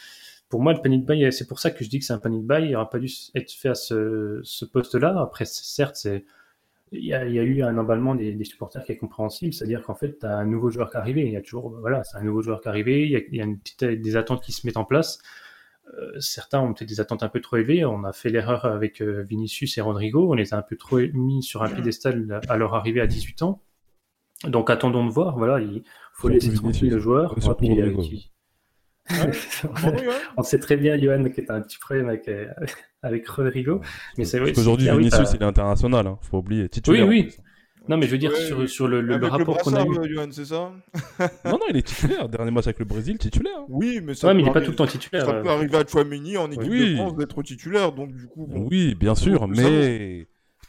[0.50, 2.46] Pour moi, le panic buy, c'est pour ça que je dis que c'est un panic
[2.46, 2.66] buy.
[2.66, 5.20] Il n'aurait pas dû être fait à ce, ce poste-là.
[5.20, 6.26] Après, certes, c'est
[6.92, 9.52] il y, a, il y a eu un emballement des, des supporters qui est compréhensible,
[9.54, 11.26] c'est-à-dire qu'en fait, tu as un nouveau joueur qui est arrivé.
[11.26, 13.04] Il y a toujours, voilà, c'est un nouveau joueur qui est arrivé.
[13.06, 15.20] Il y a, il y a une petite, des attentes qui se mettent en place.
[16.00, 17.84] Euh, certains ont peut-être des attentes un peu trop élevées.
[17.86, 20.30] On a fait l'erreur avec euh, Vinicius et Rodrigo.
[20.32, 23.42] On les a un peu trop mis sur un piédestal à leur arrivée à 18
[23.42, 23.62] ans.
[24.48, 25.38] Donc attendons de voir.
[25.38, 25.84] Voilà, il
[26.14, 27.34] faut laisser tranquille le joueur.
[28.04, 28.32] Qui-
[29.10, 29.28] Ah
[29.84, 30.14] oui, ouais.
[30.38, 32.48] on sait très bien, Johan, que tu as un petit problème avec, euh,
[33.04, 33.82] avec Rodrigo.
[34.18, 34.52] Mais c'est vrai.
[34.52, 36.18] Clair, oui, Vinicius, il est international, hein.
[36.22, 36.70] faut oublier.
[36.70, 37.36] Titulaire, Oui, oui.
[37.88, 40.00] Non, mais je veux dire, Ouais, sur, le, rapport qu'on a eu.
[40.00, 40.72] euh, Johan, c'est ça
[41.46, 42.28] Non, non, il est titulaire.
[42.28, 43.60] Dernier match avec le Brésil, titulaire.
[43.70, 45.26] Oui, mais ça Ouais, mais il n'est pas tout le temps titulaire.
[45.26, 45.44] Ça euh.
[45.44, 46.92] peut arriver à Chouameni en équipe Oui.
[46.94, 48.48] de France d'être titulaire, donc du coup.
[48.48, 48.68] bon.
[48.72, 50.26] Oui, bien sûr, mais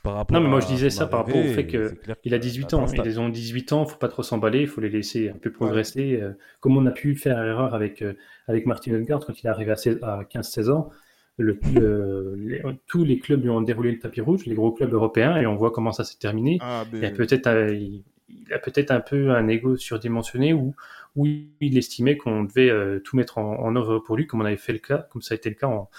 [0.06, 2.16] par rapport Non, mais moi, je disais ça par rapport au fait que c'est clair
[2.24, 3.06] Il a qu'il 18 atteint ans, stade.
[3.06, 6.20] ils ont 18 ans, faut pas trop s'emballer, il faut les laisser un peu progresser.
[6.22, 8.14] euh, Comme on a pu faire l'erreur avec, euh,
[8.46, 10.90] avec Martin Odegaard quand il est arrivé à, 16 à 15-16 ans,
[11.38, 14.92] le, le- les- tous les clubs lui ont déroulé le tapis rouge, les gros clubs
[14.92, 16.58] européens, et on voit comment ça s'est terminé.
[16.62, 20.52] Ah, Il ben, a peut-être un, il, il a peut-être un peu un ego surdimensionné
[20.54, 20.74] où,
[21.14, 24.44] où il estimait qu'on devait euh, tout mettre en, en œuvre pour lui, comme on
[24.46, 25.90] avait fait le cas, comme ça a été le cas en-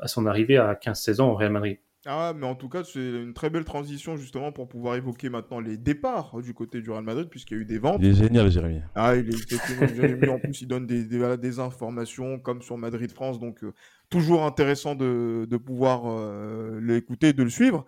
[0.00, 1.78] à son arrivée à 15-16 ans au Real Madrid.
[2.06, 5.60] Ah, mais en tout cas, c'est une très belle transition justement pour pouvoir évoquer maintenant
[5.60, 7.98] les départs du côté du Real Madrid, puisqu'il y a eu des ventes.
[8.00, 8.80] Il est génial, Jérémy.
[8.94, 12.76] Ah, il est Jérémy, en plus, il donne des, des, voilà, des informations comme sur
[12.76, 13.72] Madrid-France, donc euh,
[14.10, 17.86] toujours intéressant de, de pouvoir euh, l'écouter, de le suivre.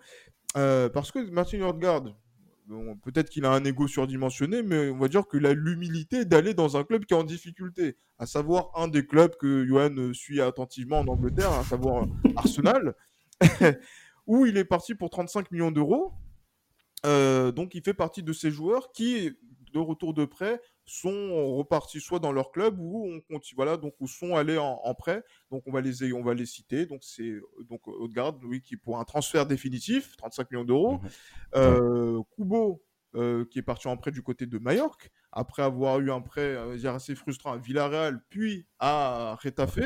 [0.55, 2.03] Euh, parce que Martin Odegaard,
[3.03, 6.75] peut-être qu'il a un ego surdimensionné, mais on va dire qu'il a l'humilité d'aller dans
[6.75, 10.99] un club qui est en difficulté, à savoir un des clubs que Johan suit attentivement
[10.99, 12.95] en Angleterre, à savoir Arsenal,
[14.27, 16.13] où il est parti pour 35 millions d'euros.
[17.05, 19.31] Euh, donc il fait partie de ces joueurs qui,
[19.73, 23.93] de retour de prêt, sont repartis soit dans leur club ou on continue, voilà, donc
[23.99, 25.23] ou sont allés en, prêt.
[25.51, 26.85] Donc on va les on va les citer.
[26.85, 27.35] Donc c'est
[27.69, 30.97] donc Odegaard, oui, qui pour un transfert définitif, 35 millions d'euros.
[30.97, 31.07] Mmh
[31.55, 32.83] euh, Kubo,
[33.15, 36.55] euh, qui est parti en prêt du côté de Majorque, après avoir eu un prêt
[36.55, 39.79] euh, assez frustrant à Villarreal, puis à Retafe.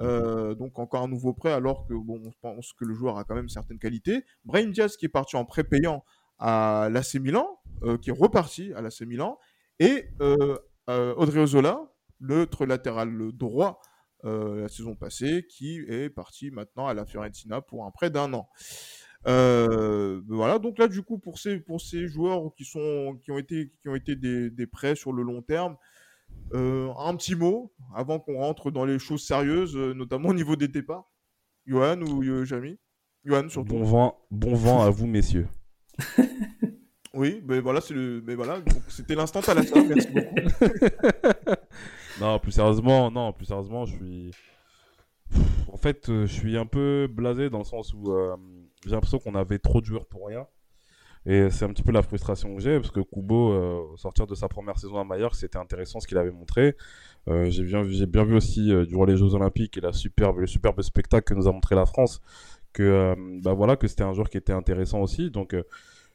[0.00, 3.24] Euh, donc encore un nouveau prêt, alors que bon, on pense que le joueur a
[3.24, 4.24] quand même certaines qualités.
[4.44, 6.04] Brahim Diaz qui est parti en prêt payant
[6.38, 7.58] à l'AC Milan,
[8.00, 9.38] qui est reparti à l'AC Milan,
[9.78, 10.58] et euh,
[10.90, 11.80] euh, Audrey Ozola,
[12.20, 13.80] l'autre latéral droit
[14.24, 18.32] euh, la saison passée, qui est parti maintenant à la Fiorentina pour un prêt d'un
[18.34, 18.48] an.
[19.24, 23.72] voilà, donc là, du coup, pour ces, pour ces joueurs qui, sont, qui ont été,
[23.80, 25.76] qui ont été des, des prêts sur le long terme,
[26.52, 31.10] un petit mot avant qu'on rentre dans les choses sérieuses, notamment au niveau des départs.
[31.66, 32.78] Johan ou Jamie?
[33.24, 33.74] Johan, surtout.
[33.74, 35.48] Bon vent, bon vent à vous, messieurs.
[37.14, 39.82] Oui, mais voilà, c'est le, mais voilà, c'était l'instant à la fin.
[39.82, 40.36] Merci beaucoup.
[42.20, 44.30] non, plus sérieusement, non, plus sérieusement, je suis,
[45.72, 48.36] en fait, euh, je suis un peu blasé dans le sens où euh,
[48.84, 50.46] j'ai l'impression qu'on avait trop de joueurs pour rien.
[51.26, 54.34] Et c'est un petit peu la frustration que j'ai, parce que Kubo, euh, sortir de
[54.34, 56.76] sa première saison à Mallorca, c'était intéressant ce qu'il avait montré.
[57.26, 61.24] j'ai bien, bien vu aussi durant les Jeux Olympiques et la superbe, le superbe spectacle
[61.24, 62.20] que nous a montré la France,
[62.72, 65.30] que bah voilà, que c'était un joueur qui était intéressant aussi.
[65.30, 65.54] Donc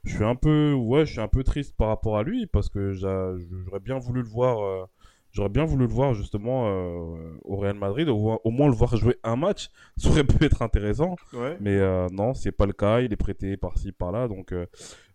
[0.04, 2.70] je suis un peu ouais je suis un peu triste par rapport à lui parce
[2.70, 4.86] que j'aurais bien voulu le voir euh,
[5.34, 8.95] j'aurais bien voulu le voir justement euh, au Real Madrid au, au, moins le voir
[8.95, 9.69] jouer un match.
[9.97, 11.15] Ça aurait pu être intéressant.
[11.59, 13.01] Mais euh, non c'est pas le cas.
[13.01, 14.27] Il est prêté par-ci par-là.
[14.27, 14.53] Donc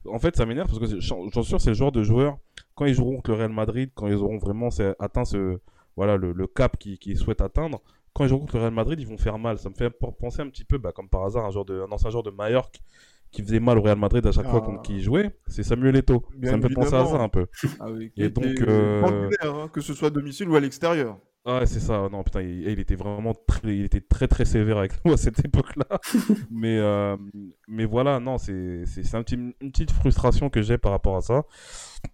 [0.07, 2.39] en fait ça m'énerve parce que j'en suis sûr c'est le genre de joueur
[2.75, 5.59] quand ils joueront contre le Real Madrid quand ils auront vraiment atteint ce
[5.97, 7.81] voilà le, cap qu'ils souhaitent atteindre
[8.13, 9.59] quand ils joueront contre le Real Madrid ils vont faire mal.
[9.59, 11.93] Ça me fait penser un petit peu bah, comme par hasard un, genre de, un
[11.93, 12.79] ancien joueur de Mallorca
[13.31, 15.97] qui faisait mal au Real Madrid à chaque fois contre qui il jouait, c'est Samuel
[15.97, 16.25] Eto'o.
[16.43, 17.47] ça me fait penser à ça un peu.
[17.81, 19.29] Ah et donc, euh...
[19.43, 21.19] hein, que ce soit à domicile ou à l'extérieur.
[21.49, 22.09] Ouais, c'est ça.
[22.11, 25.43] Non, putain, il, était vraiment très, il était très très sévère avec nous à cette
[25.43, 25.99] époque-là.
[26.51, 27.17] mais, euh,
[27.67, 31.23] mais voilà, non, c'est, c'est, un petit, une petite frustration que j'ai par rapport à
[31.23, 31.45] ça.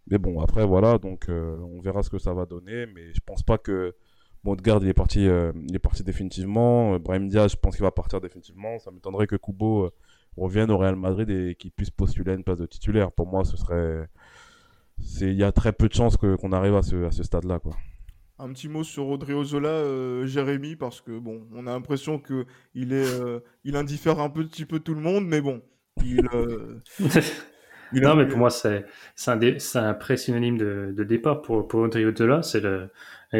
[0.06, 2.86] Mais bon, après, voilà, donc euh, on verra ce que ça va donner.
[2.94, 3.96] Mais je pense pas que
[4.44, 7.00] Montgard il est parti, euh, il est parti définitivement.
[7.00, 8.78] Brahim Diaz, je pense qu'il va partir définitivement.
[8.78, 9.90] Ça m'étonnerait que Kubo
[10.36, 13.12] revienne au Real Madrid et qu'il puisse postuler à une place de titulaire.
[13.12, 14.08] Pour moi, ce serait.
[15.20, 17.58] Il y a très peu de chances qu'on arrive à ce, à ce stade-là.
[17.58, 17.72] Quoi.
[18.38, 22.46] Un petit mot sur Rodrigo Zola, euh, Jérémy, parce que bon, on a l'impression que
[22.74, 25.62] il est, euh, il indiffère un petit peu tout le monde, mais bon,
[26.04, 26.80] il, euh,
[27.92, 28.84] non, mais pour moi, c'est
[29.28, 29.38] un,
[29.76, 32.42] un pré-synonyme de, de, départ pour, pour Odriozola.
[32.42, 32.62] C'est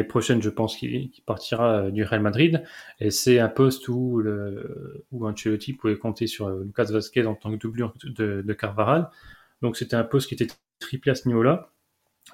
[0.03, 2.63] prochaine, je pense qu'il partira euh, du Real Madrid.
[2.99, 7.35] Et c'est un poste où, le, où Ancelotti pouvait compter sur euh, Lucas Vazquez en
[7.35, 9.09] tant que doublure de, de Carvaral.
[9.61, 10.47] Donc c'était un poste qui était
[10.79, 11.71] triplé à ce niveau-là.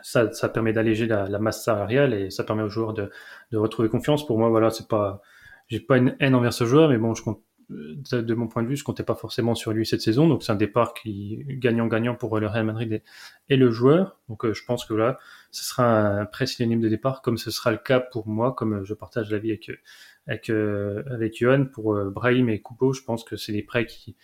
[0.02, 3.12] Ça, ça permet d'alléger la, la, masse salariale et ça permet aux joueurs de,
[3.52, 4.26] de retrouver confiance.
[4.26, 5.22] Pour moi, voilà, c'est pas,
[5.68, 8.68] j'ai pas une haine envers ce joueur, mais bon, je compte de, mon point de
[8.68, 10.28] vue, je comptais pas forcément sur lui cette saison.
[10.28, 13.02] Donc c'est un départ qui gagnant-gagnant pour le Real Madrid
[13.50, 14.20] et, le joueur.
[14.30, 15.20] Donc euh, je pense que là,
[15.52, 18.84] ce sera un prêt synonyme de départ, comme ce sera le cas pour moi, comme
[18.84, 19.72] je partage l'avis avec
[20.28, 22.94] avec euh, avec Johan pour euh, Brahim et Coupeau.
[22.94, 24.16] Je pense que c'est des prêts qui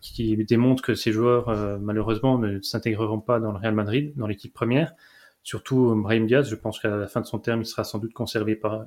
[0.00, 4.54] qui démontrent que ces joueurs malheureusement ne s'intégreront pas dans le Real Madrid, dans l'équipe
[4.54, 4.94] première.
[5.42, 8.14] Surtout Brahim Diaz, je pense qu'à la fin de son terme, il sera sans doute
[8.14, 8.86] conservé par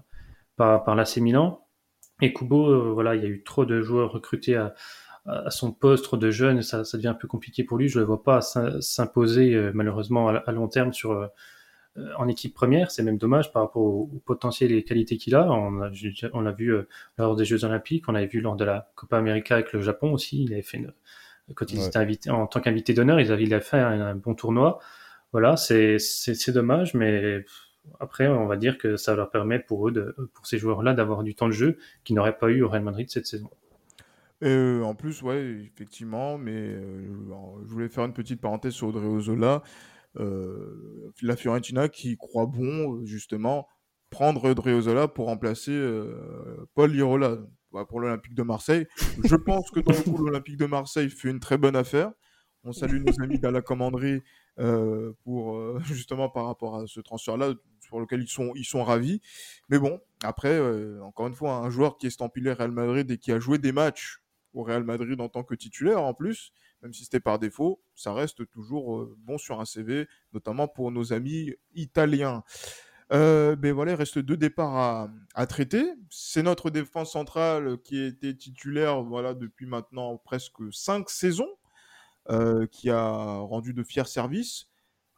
[0.56, 1.64] par, par l'AC Milan.
[2.22, 4.74] Et Kubo, euh, voilà, il y a eu trop de joueurs recrutés à,
[5.50, 7.88] son poste, trop de jeunes, ça, ça, devient un peu compliqué pour lui.
[7.88, 11.28] Je ne le vois pas s'imposer euh, malheureusement à, long terme sur euh,
[12.18, 12.90] en équipe première.
[12.90, 15.48] C'est même dommage par rapport au, potentiel et les qualités qu'il a.
[15.52, 16.74] On, l'a vu
[17.20, 20.12] lors des Jeux Olympiques, on avait vu lors de la Copa América avec le Japon
[20.12, 20.44] aussi.
[20.44, 20.92] Il avait fait une,
[21.54, 24.34] quand il était invité en tant qu'invité d'honneur, il, avait, il a fait un, bon
[24.34, 24.80] tournoi.
[25.32, 25.98] Voilà, c'est
[26.48, 27.46] dommage, mais
[28.00, 31.24] après, on va dire que ça leur permet pour eux, de, pour ces joueurs-là, d'avoir
[31.24, 33.50] du temps de jeu qu'ils n'auraient pas eu au Real Madrid cette saison.
[34.44, 37.06] Euh, en plus, ouais, effectivement, mais euh,
[37.64, 39.62] je voulais faire une petite parenthèse sur Audrey Ozola.
[40.20, 43.68] Euh, la Fiorentina qui croit bon, justement,
[44.10, 45.80] prendre Audrey Ozola pour remplacer
[46.74, 47.38] Paul Lirola
[47.72, 48.88] bah, pour l'Olympique de Marseille.
[49.24, 52.12] Je pense que dans le coup, l'Olympique de Marseille fait une très bonne affaire.
[52.64, 54.22] On salue nos amis la Commanderie
[55.24, 57.54] pour justement par rapport à ce transfert-là
[57.92, 59.22] pour lequel ils sont, ils sont ravis.
[59.70, 63.20] Mais bon, après, euh, encore une fois, un joueur qui est estampillé Real Madrid et
[63.20, 64.24] qui a joué des matchs
[64.56, 68.14] au Real Madrid en tant que titulaire en plus, même si c'était par défaut, ça
[68.14, 72.44] reste toujours euh, bon sur un CV, notamment pour nos amis italiens.
[73.14, 75.86] Euh, ben voilà, il reste deux départs à, à traiter.
[76.10, 81.50] C'est notre défense centrale qui était titulaire voilà, depuis maintenant presque cinq saisons,
[82.30, 84.68] euh, qui a rendu de fiers services.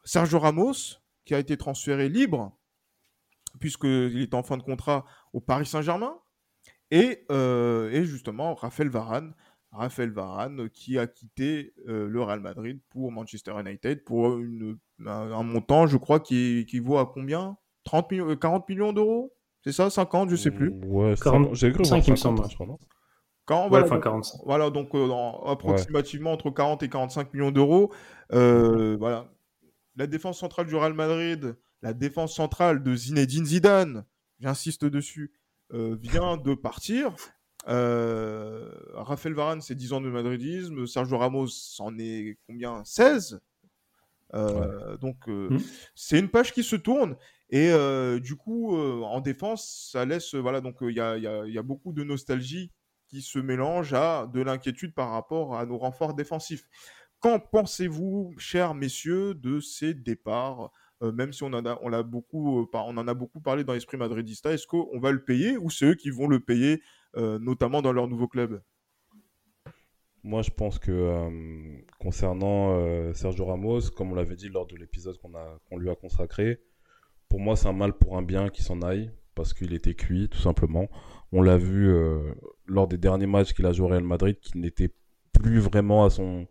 [0.04, 2.56] Sergio Ramos, qui a été transféré libre,
[3.60, 6.14] puisqu'il est en fin de contrat au Paris Saint-Germain.
[6.90, 9.34] Et, euh, et justement, Raphaël Varane,
[9.72, 15.32] Raphaël Varane qui a quitté euh, le Real Madrid pour Manchester United pour une, un,
[15.32, 17.56] un montant, je crois, qui, qui vaut à combien?
[17.84, 19.34] 30 millions, euh, 40 millions d'euros?
[19.64, 19.90] C'est ça?
[19.90, 20.70] 50 Je sais plus.
[20.84, 22.50] Ouais, 40, ça- j'ai cru voir 5, il me 50, semble.
[22.50, 22.78] je crois, non
[23.46, 24.40] Quand, Ouais, voilà, donc, 45.
[24.44, 27.92] voilà, donc euh, dans- approximativement entre 40 et 45 millions d'euros.
[28.32, 29.30] Euh, voilà.
[29.96, 34.04] La défense centrale du Real Madrid, la défense centrale de Zinedine Zidane,
[34.40, 35.32] j'insiste dessus,
[35.74, 37.14] euh, vient de partir.
[37.68, 40.86] Euh, Raphaël Varane, c'est 10 ans de madridisme.
[40.86, 41.48] Sergio Ramos,
[41.80, 42.82] en est combien?
[42.84, 43.40] 16
[44.32, 45.58] Euh, Donc, euh, Mm.
[45.94, 47.16] c'est une page qui se tourne.
[47.50, 47.70] Et
[48.20, 50.34] du coup, en défense, ça laisse.
[50.34, 52.72] Voilà, donc il y, a, y a- y a beaucoup de nostalgie
[53.06, 56.66] qui se mélange à de l'inquiétude par rapport à nos renforts défensifs.
[57.20, 60.72] Qu'en pensez-vous, chers messieurs, de ces départs
[61.02, 63.72] Euh, Même si on en a, on beaucoup, euh, on en a beaucoup parlé dans
[63.72, 66.82] l'esprit madridista, est-ce qu'on va le payer ou c'est eux qui vont le payer,
[67.16, 68.62] euh, notamment dans leur nouveau club?
[70.22, 75.76] Moi, je pense que concernant Sergio Ramos, comme on l'avait dit lors de l'épisode qu'on
[75.76, 76.62] lui a consacré,
[77.28, 80.30] pour moi, c'est un mal pour un bien qui s'en aille parce qu'il était cuit,
[80.30, 80.88] tout simplement.
[81.30, 81.94] On l'a vu
[82.64, 84.94] lors des derniers matchs qu'il a joué au Real Madrid, qu'il n'était
[85.34, 86.46] plus vraiment à son,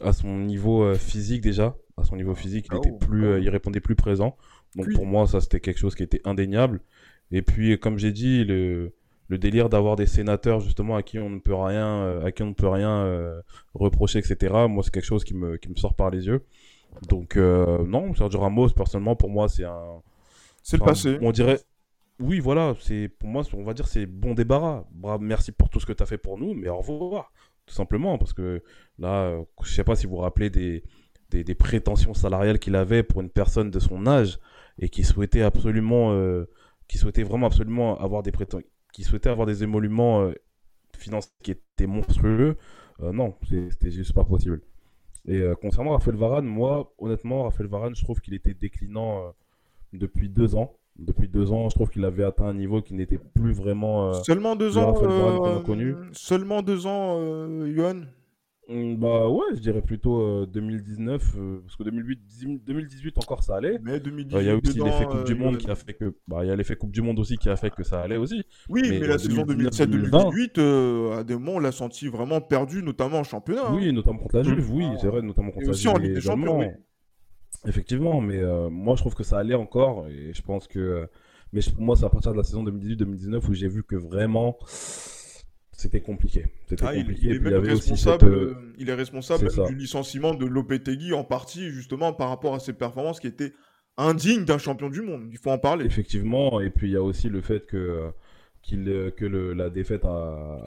[0.00, 1.76] à son niveau physique déjà.
[1.96, 3.42] À son niveau physique, il, Ah, était oh, plus, euh, oh.
[3.42, 4.36] il répondait plus présent.
[4.76, 6.80] Donc pour moi, ça, c'était quelque chose qui était indéniable.
[7.30, 8.92] Et puis, comme j'ai dit, le,
[9.32, 12.42] le délire d'avoir des sénateurs justement à qui on ne peut rien, euh, à qui
[12.42, 13.40] on ne peut rien euh,
[13.74, 14.36] reprocher, etc.
[14.68, 16.44] Moi, c'est quelque chose qui me, qui me sort par les yeux.
[17.08, 20.02] Donc euh, non, Sergio Ramos, personnellement, pour moi, c'est un.
[20.62, 21.18] C'est le passé.
[21.22, 21.58] On dirait.
[22.20, 24.84] Oui, voilà, c'est pour moi, on va dire, c'est bon débarras.
[24.92, 27.32] Bravo, merci pour tout ce que tu as fait pour nous, mais au revoir,
[27.64, 28.62] tout simplement, parce que
[28.98, 30.84] là, je sais pas si vous vous rappelez des,
[31.32, 34.38] des, des prétentions salariales qu'il avait pour une personne de son âge
[34.78, 36.48] et qui souhaitait absolument, euh,
[36.88, 40.32] qui souhaitait vraiment absolument avoir des prétentions, qui souhaitait avoir des émoluments euh,
[40.96, 42.56] financiers qui étaient monstrueux.
[43.00, 44.60] Euh, non, c'était juste pas possible.
[45.26, 49.32] Et concernant Raphaël Varane, moi, honnêtement, Raphaël Varane, je trouve qu'il était déclinant
[49.92, 50.74] depuis deux ans.
[50.98, 54.08] Depuis deux ans, je trouve qu'il avait atteint un niveau qui n'était plus vraiment.
[54.10, 54.92] euh, Seulement deux ans.
[55.64, 55.94] Connu.
[56.12, 58.00] Seulement deux ans, euh, Johan.
[58.72, 62.20] Hum, Bah ouais, je dirais plutôt euh, 2019, euh, parce que 2008,
[62.66, 63.78] 2018 encore ça allait.
[63.82, 64.40] Mais Euh, 2018.
[64.40, 66.14] Il y a aussi l'effet Coupe du euh, Monde qui a fait que.
[66.26, 68.16] Bah, il y a l'effet Coupe du Monde aussi qui a fait que ça allait
[68.16, 68.42] aussi.
[68.68, 72.82] Oui, mais, la saison 2019, 2017-2018, euh, à des moments, on l'a senti vraiment perdu,
[72.82, 73.66] notamment en championnat.
[73.68, 73.74] hein.
[73.74, 74.96] Oui, notamment contre la Juve, oui, Ah.
[75.00, 76.72] c'est vrai, notamment contre la aussi Juve en Ligue des Champions.
[77.66, 80.78] Effectivement, mais euh, moi je trouve que ça allait encore et je pense que.
[80.80, 81.06] euh,
[81.52, 84.56] mais pour moi, c'est à partir de la saison 2018-2019 où j'ai vu que vraiment
[85.82, 86.46] c'était compliqué.
[86.80, 87.26] Ah, il, compliqué.
[87.26, 88.28] il est même responsable, cette.
[88.30, 92.72] euh, il est responsable du licenciement de Lopetegui en partie, justement, par rapport à ses
[92.72, 93.52] performances qui étaient
[93.96, 95.28] indignes d'un champion du monde.
[95.30, 95.84] Il faut en parler.
[95.84, 98.10] Effectivement, et puis il y a aussi le fait que,
[98.70, 100.08] que le- la défaite à,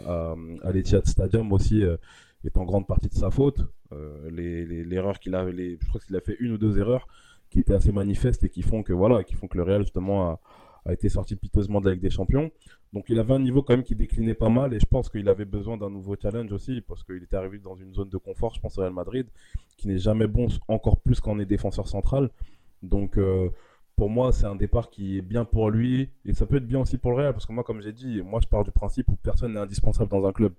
[0.05, 1.97] à, à l'Etihad Stadium aussi euh,
[2.43, 3.61] est en grande partie de sa faute.
[3.93, 6.78] Euh, les, les- l'erreur qu'il a, les, je crois qu'il a fait une ou deux
[6.78, 7.07] erreurs
[7.49, 10.30] qui étaient assez manifestes et qui font que voilà, qui font que le Real justement
[10.32, 10.39] a,
[10.86, 12.51] a été sorti piteusement de la des Champions.
[12.93, 15.27] Donc il avait un niveau quand même qui déclinait pas mal et je pense qu'il
[15.29, 18.53] avait besoin d'un nouveau challenge aussi parce qu'il était arrivé dans une zone de confort,
[18.55, 19.27] je pense au Real Madrid,
[19.77, 22.29] qui n'est jamais bon encore plus quand on est défenseur central.
[22.83, 23.49] Donc euh,
[23.95, 26.79] pour moi, c'est un départ qui est bien pour lui et ça peut être bien
[26.79, 29.09] aussi pour le Real parce que moi, comme j'ai dit, moi je pars du principe
[29.09, 30.53] où personne n'est indispensable dans un club.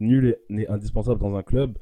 [0.00, 1.76] Nul est- n'est indispensable dans un club.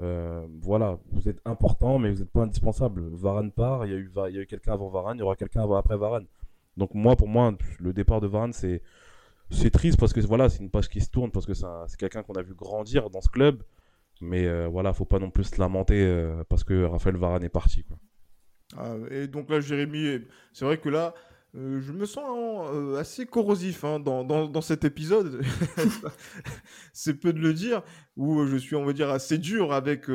[0.00, 3.02] Euh, voilà, vous êtes important, mais vous n'êtes pas indispensable.
[3.12, 5.22] Varane part, il y a eu, il y a eu quelqu'un avant Varane, il y
[5.22, 6.26] aura quelqu'un après Varane.
[6.76, 8.82] Donc moi, pour moi, le départ de Varane, c'est
[9.72, 11.98] triste parce que voilà, c'est une page qui se tourne parce que c'est un- c'est
[11.98, 13.62] quelqu'un qu'on a vu grandir dans ce club.
[14.20, 17.48] Mais euh, voilà, faut pas non plus se lamenter euh, parce que Raphaël Varane est
[17.48, 17.84] parti.
[18.76, 20.20] Ah, et donc là, Jérémy,
[20.52, 21.12] c'est vrai que là,
[21.56, 25.42] euh, je me sens euh, assez corrosif hein, dans, dans, dans cet épisode.
[26.92, 27.82] c'est peu de le dire,
[28.16, 30.06] où je suis, on va dire, assez dur avec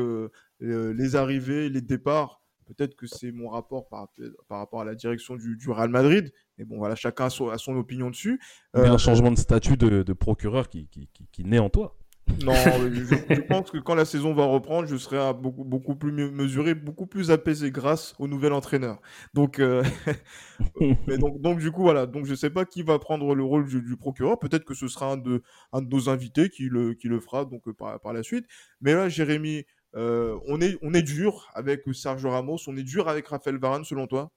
[0.59, 2.41] les arrivées, les départs.
[2.67, 4.09] Peut-être que c'est mon rapport par,
[4.47, 6.31] par rapport à la direction du, du Real Madrid.
[6.57, 8.39] Mais bon, voilà, chacun a son, a son opinion dessus.
[8.73, 11.69] Mais Euh, un changement de statut de, de procureur qui, qui, qui, qui naît en
[11.69, 11.95] toi.
[12.43, 12.51] Non,
[12.93, 16.29] je, je pense que quand la saison va reprendre, je serai beaucoup, beaucoup plus me-
[16.29, 18.99] mesuré, beaucoup plus apaisé grâce au nouvel entraîneur.
[19.33, 19.81] Donc, euh,
[21.07, 22.05] mais donc, donc du coup, voilà.
[22.05, 24.39] Donc, je sais pas qui va prendre le rôle du, du procureur.
[24.39, 25.41] Peut-être que ce sera un de,
[25.71, 28.45] un de nos invités qui le, qui le fera donc euh, par, par la suite.
[28.81, 29.65] Mais là, Jérémy,
[29.95, 33.85] Euh, on, est, on est dur avec Sergio Ramos, on est dur avec Raphaël Varane
[33.85, 34.31] selon toi?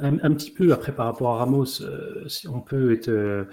[0.00, 3.44] Un, petit peu après par rapport à Ramos, euh, on peut être, euh,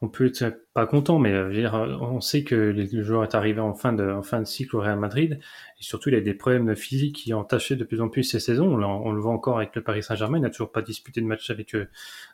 [0.00, 3.92] on peut être pas content, mais on sait que le joueur est arrivé en fin
[3.92, 5.40] de, en fin de cycle au Real Madrid
[5.78, 8.40] et surtout il a des problèmes physiques qui ont taché de plus en plus ses
[8.40, 8.72] saisons.
[8.72, 11.26] On, on le voit encore avec le Paris Saint-Germain, il n'a toujours pas disputé de
[11.26, 11.76] match avec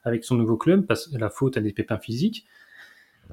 [0.05, 2.47] avec son nouveau club parce que la faute à des pépins physiques.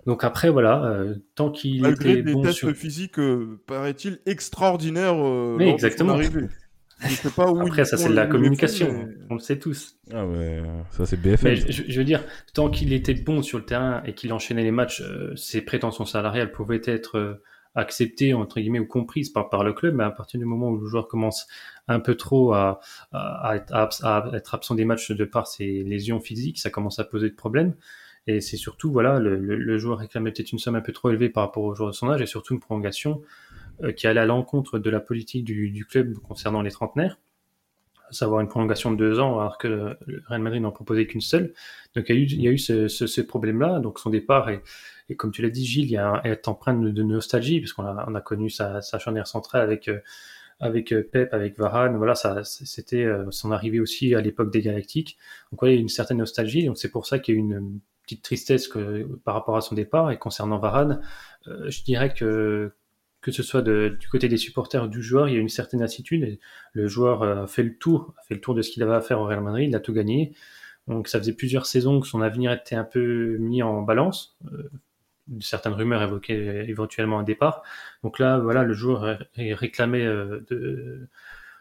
[0.05, 1.03] Donc après voilà,
[1.35, 2.75] tant qu'il était des bon tests sur...
[2.75, 3.19] physiques,
[3.67, 5.15] paraît-il extraordinaires.
[5.57, 6.17] mais exactement.
[7.01, 9.07] Après, ça, c'est de la communication.
[9.29, 9.97] On le sait tous.
[10.13, 10.61] Ah ouais,
[10.91, 11.55] ça, c'est BFM.
[11.55, 12.23] Je, veux dire,
[12.53, 16.05] tant qu'il était bon sur le terrain et qu'il enchaînait les matchs, euh, ses prétentions
[16.05, 17.43] salariales pouvaient être euh,
[17.75, 19.95] acceptées, entre guillemets, ou comprises par, par le club.
[19.95, 21.47] Mais à partir du moment où le joueur commence
[21.87, 22.79] un peu trop à,
[23.11, 27.03] à, à, à être absent des matchs de par ses lésions physiques, ça commence à
[27.03, 27.73] poser de problèmes.
[28.28, 31.09] Et c'est surtout, voilà, le, le, le joueur réclamait peut-être une somme un peu trop
[31.09, 33.22] élevée par rapport au joueur de son âge et surtout une prolongation
[33.84, 37.17] euh, qui allait à l'encontre de la politique du, club concernant les trentenaires,
[38.09, 39.97] à savoir une prolongation de deux ans, alors que le
[40.28, 41.53] Real Madrid n'en proposait qu'une seule.
[41.95, 43.80] Donc il y a eu, il y a eu ce, ce, problème-là.
[43.80, 44.61] Donc son départ, et,
[45.09, 48.05] et comme tu l'as dit, Gilles, il y a est empreinte de, nostalgie, puisqu'on a,
[48.07, 49.99] on a connu sa, sa charnière centrale avec euh,
[50.59, 55.17] avec euh, Pep, avec Varane, voilà, ça, c'était son arrivée aussi à l'époque des Galactiques.
[55.51, 57.39] Donc voilà, il y a une certaine nostalgie, donc c'est pour ça qu'il y a
[57.39, 58.69] une petite tristesse
[59.23, 60.11] par rapport à son départ.
[60.11, 61.01] Et concernant Varane,
[61.45, 62.73] je dirais que
[63.21, 65.83] que ce soit du côté des supporters ou du joueur, il y a une certaine
[65.83, 66.39] attitude.
[66.73, 69.19] Le joueur a fait le tour, fait le tour de ce qu'il avait à faire
[69.19, 70.33] au Real Madrid, il a tout gagné.
[70.87, 74.37] Donc ça faisait plusieurs saisons que son avenir était un peu mis en balance.
[74.51, 74.71] Euh,
[75.39, 77.63] certaines rumeurs évoquaient éventuellement un départ.
[78.03, 81.07] Donc là, voilà, le joueur réclamait, euh, de,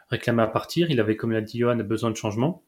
[0.08, 0.90] réclamait à partir.
[0.90, 2.62] Il avait, comme l'a dit Johan, besoin de changement.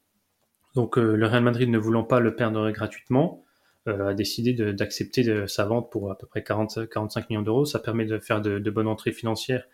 [0.74, 3.51] Donc euh, le Real Madrid ne voulant pas le perdre gratuitement, euh,
[3.86, 7.64] a décidé d'accepter sa vente pour à peu près 40, 45 millions d'euros.
[7.64, 9.64] Ça permet de faire de, de bonnes entrées financières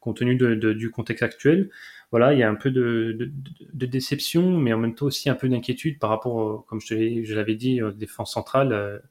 [0.00, 1.70] compte tenu de, de, du contexte actuel.
[2.10, 3.30] Voilà, il y a un peu de,
[3.72, 7.54] de déception, mais en même temps aussi un peu d'inquiétude par rapport, comme je, l'avais
[7.54, 9.02] dit, aux défenses centrales.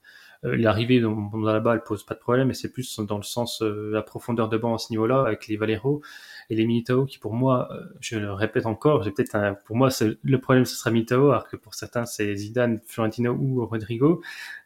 [0.43, 3.23] Euh, euh, l'arrivée dans, la balle pose pas de problème, mais c'est plus dans le
[3.23, 6.01] sens euh, la profondeur de banc à ce niveau-là avec les Valero
[6.49, 9.89] et les Militao qui pour moi, euh, je le répète encore, j'ai peut-être pour moi
[10.23, 14.21] le problème ce sera Militao, alors que pour certains c'est Zidane, Florentino ou Rodrigo.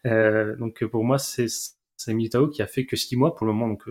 [0.06, 1.48] Euh, donc pour moi c'est
[1.98, 3.68] c'est Militao qui a fait que six mois pour le moment.
[3.68, 3.84] Donc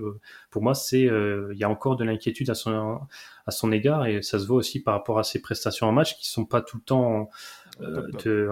[0.51, 3.01] pour moi c'est il y a encore de l'inquiétude à son
[3.47, 6.17] à son égard et ça se voit aussi par rapport à ses prestations en match
[6.19, 7.31] qui sont pas tout le temps
[7.79, 8.49] de,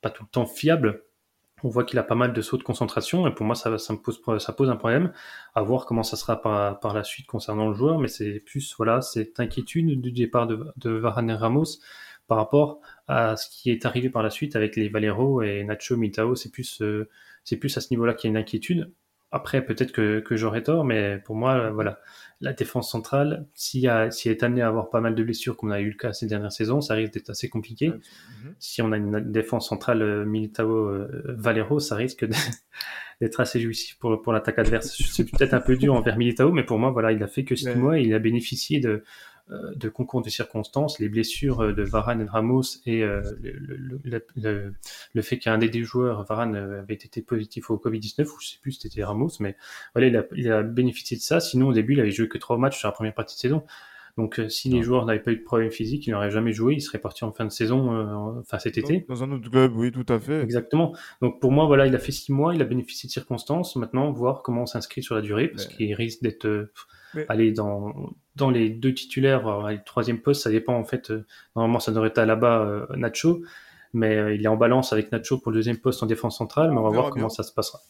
[0.00, 1.04] pas tout le temps fiables
[1.64, 3.96] on voit qu'il a pas mal de sauts de concentration et pour moi ça, me
[3.96, 5.12] pose ça pose un problème.
[5.54, 9.00] À voir comment ça sera par, la suite concernant le joueur mais c'est plus voilà
[9.02, 11.78] cette inquiétude du départ de, de Varane Ramos
[12.26, 15.96] par rapport à ce qui est arrivé par la suite avec les Valero et Nacho
[15.96, 17.08] Mitao c'est plus euh,
[17.44, 18.92] c'est plus à ce niveau-là qu'il y a une inquiétude
[19.30, 21.98] après peut-être que, que j'aurais tort mais pour moi voilà
[22.40, 25.72] la défense centrale, s'il si est amené à avoir pas mal de blessures, comme on
[25.72, 27.88] a eu le cas ces dernières saisons, ça risque d'être assez compliqué.
[27.88, 28.54] Mhm.
[28.60, 32.24] Si on a une défense centrale euh, Militao euh, Valero, ça risque
[33.20, 34.96] d'être assez jouissif pour, pour l'attaque adverse.
[35.10, 37.56] C'est peut-être un peu dur envers Militao, mais pour moi, voilà, il a fait que
[37.56, 39.04] six mois et il a bénéficié de, euh,
[39.50, 44.26] de concours de circonstances, les blessures euh, de Varane et Ramos et euh, le, le,
[44.36, 44.74] le,
[45.14, 48.58] le, fait qu'un des deux joueurs, Varane, avait été positif au Covid-19, ou je sais
[48.60, 49.56] plus si c'était Ramos, mais
[49.94, 51.40] voilà, il a, il a, bénéficié de ça.
[51.40, 53.64] Sinon, au début, il avait joué que trois matchs sur la première partie de saison.
[54.18, 56.80] Donc, si les joueurs n'avaient pas eu de problème physique, il n'aurait jamais joué, il
[56.82, 59.06] serait parti en fin de saison, euh, enfin cet été.
[59.08, 60.42] Dans un autre club, oui, tout à fait.
[60.42, 60.94] Exactement.
[61.22, 63.76] Donc, pour moi, voilà, il a fait six mois, il a bénéficié de circonstances.
[63.76, 66.68] Maintenant, voir comment on s'inscrit sur la durée, parce qu'il risque d'être
[67.28, 67.92] aller dans,
[68.36, 71.10] dans les deux titulaires, euh, le troisième poste, ça dépend en fait.
[71.10, 71.24] Euh,
[71.56, 73.42] normalement, ça devrait être là-bas euh, Nacho,
[73.92, 76.78] mais il est en balance avec Nacho pour le deuxième poste en défense centrale, mais
[76.78, 77.80] on, va voir comment ça se passera.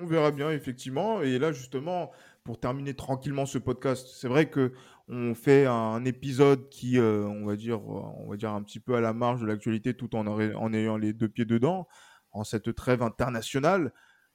[0.00, 1.22] On verra bien, effectivement.
[1.22, 2.12] Et là, justement,
[2.44, 4.72] pour terminer tranquillement ce podcast, c'est vrai que
[5.08, 9.00] on fait un épisode qui, on va dire, on va dire un petit peu à
[9.00, 11.88] la marge de l'actualité, tout en, en, ayant les deux pieds dedans,
[12.32, 13.92] en cette trêve internationale.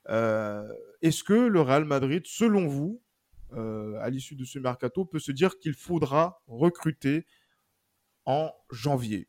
[0.07, 3.01] Est-ce que le Real Madrid, selon vous,
[3.55, 7.25] euh, à l'issue de ce mercato peut se dire qu'il faudra recruter
[8.25, 9.27] en janvier?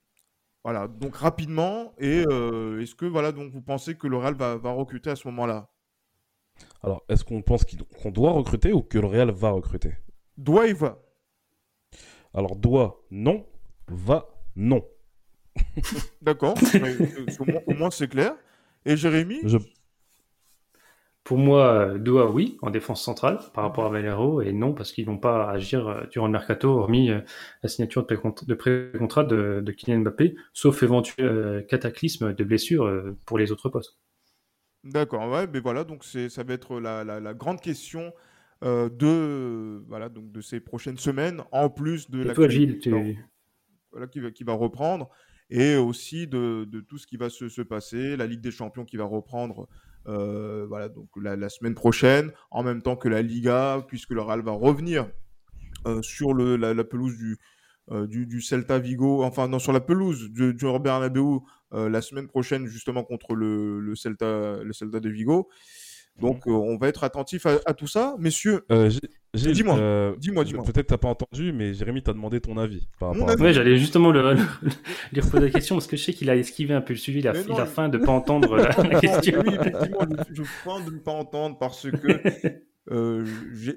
[0.62, 4.57] Voilà, donc rapidement, et euh, est-ce que voilà, donc vous pensez que le Real va,
[4.57, 5.70] va recruter à ce moment-là?
[6.82, 7.66] Alors, est-ce qu'on pense
[8.03, 9.99] qu'on doit recruter ou que le Real va recruter?
[10.38, 11.04] Doit et va.
[12.35, 13.47] Alors, doit, non.
[13.89, 14.85] Va, non.
[16.22, 16.55] D'accord,
[17.66, 18.35] au moins, c'est clair.
[18.85, 19.41] Et Jérémy
[21.24, 25.07] pour moi, doit oui, en défense centrale par rapport à Valero, et non parce qu'ils
[25.07, 27.20] vont pas agir euh, durant le mercato, hormis euh,
[27.62, 33.39] la signature de pré-contrat de, de, Kylian Mbappé, sauf éventuel euh, cataclysme de blessure pour
[33.39, 33.97] les autres postes.
[34.85, 38.12] D'accord, ouais, mais voilà, donc c'est, ça va être la, la, la grande question
[38.65, 42.79] euh, de, voilà, donc de ces prochaines semaines, en plus de Et la toi, Gilles,
[42.79, 42.91] tu...
[43.91, 45.11] voilà, qui, va, qui va reprendre,
[45.51, 48.87] et aussi de, de tout ce qui va se, se, passer, la Ligue des Champions
[48.87, 49.69] qui va reprendre
[50.07, 54.23] euh, voilà, donc la, la, semaine prochaine, en même temps que la Liga, puisque le
[54.23, 55.11] Real va revenir
[55.87, 57.39] euh, sur le, la, la, pelouse du,
[58.09, 61.41] du, du, Celta Vigo, enfin non, sur la pelouse du, du Bernabeu
[61.73, 65.51] la semaine prochaine, justement contre le, le, Celta, le Celta de Vigo.
[66.21, 68.15] Donc, euh, on va être attentif à, à, tout ça.
[68.19, 68.89] Messieurs, euh,
[69.35, 70.65] dis-moi, euh, dis-moi, dis-moi.
[70.65, 72.87] Peut-être t'as pas entendu, mais Jérémy t'a demandé ton avis.
[73.01, 73.43] Par Mon avis.
[73.43, 74.41] Ouais, j'allais justement le, le,
[75.12, 77.19] lui reposer la question parce que je sais qu'il a esquivé un peu le sujet.
[77.19, 79.43] Il a, il faim de pas entendre la, la question.
[79.45, 82.61] Oui, effectivement, je, je feins de ne pas entendre parce que
[82.91, 83.27] euh,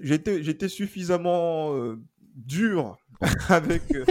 [0.03, 1.99] j'étais j'étais suffisamment euh,
[2.35, 2.97] dur
[3.49, 4.05] avec, euh,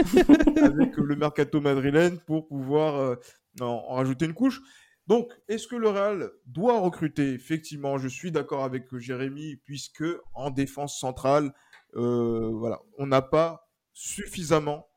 [0.61, 3.15] avec le mercato madrilène pour pouvoir euh,
[3.61, 4.61] en, en rajouter une couche.
[5.07, 7.33] Donc, est-ce que le Real doit recruter?
[7.33, 10.03] Effectivement, je suis d'accord avec Jérémy, puisque
[10.33, 11.53] en défense centrale,
[11.95, 14.87] euh, on n'a pas suffisamment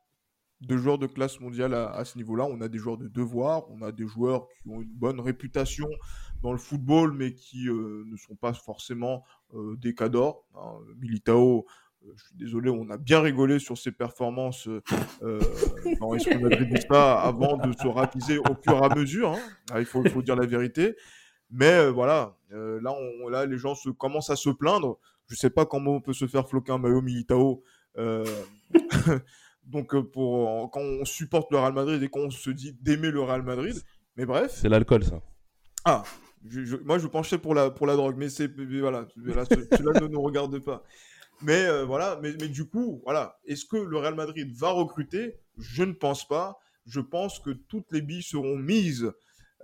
[0.60, 2.44] de joueurs de classe mondiale à, ce niveau-là.
[2.44, 5.88] On a des joueurs de devoir, on a des joueurs qui ont une bonne réputation
[6.42, 10.44] dans le football, mais qui euh, ne sont pas forcément euh, des cadors.
[10.54, 10.74] Hein.
[10.98, 11.66] Militao,
[12.02, 14.68] je suis désolé, on a bien rigolé sur ses performances
[15.22, 15.40] euh,
[16.00, 19.32] dans Esprit Madridista avant de se rapiser au fur et à mesure.
[19.32, 19.40] Hein?
[19.70, 20.96] Ah, il, faut, il faut dire la vérité.
[21.50, 24.98] Mais euh, voilà, euh, là, on, là, les gens se, commencent à se plaindre.
[25.26, 27.62] Je sais pas comment on peut se faire floquer un maillot Militao.
[27.98, 28.24] Euh,
[29.64, 33.42] donc, pour, quand on supporte le Real Madrid et qu'on se dit d'aimer le Real
[33.42, 33.76] Madrid.
[34.16, 34.52] Mais bref.
[34.54, 35.20] C'est l'alcool, ça.
[35.84, 36.04] Ah,
[36.48, 40.00] je, je, moi, je penchais pour la, pour la drogue, mais c'est voilà, là, celui-là
[40.00, 40.84] ne nous regarde pas.
[41.42, 45.38] Mais euh, voilà, mais, du coup, voilà, est-ce que le Real Madrid va recruter?
[45.58, 46.58] Je ne pense pas.
[46.86, 49.10] Je pense que toutes les billes seront mises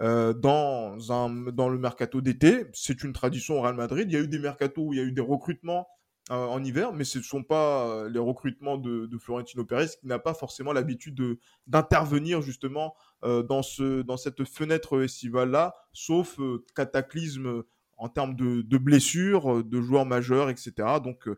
[0.01, 2.67] euh, dans, dans le mercato d'été.
[2.73, 4.11] C'est une tradition au Real Madrid.
[4.11, 5.87] Il y a eu des mercatos où il y a eu des recrutements
[6.31, 10.07] euh, en hiver, mais ce ne sont pas les recrutements de, de Florentino Pérez qui
[10.07, 16.39] n'a pas forcément l'habitude d'intervenir justement dans, ce, dans cette fenêtre estivale-là, sauf
[16.75, 17.63] cataclysme
[17.99, 20.73] en termes de, de, blessures, de joueurs majeurs, etc.
[21.03, 21.29] Donc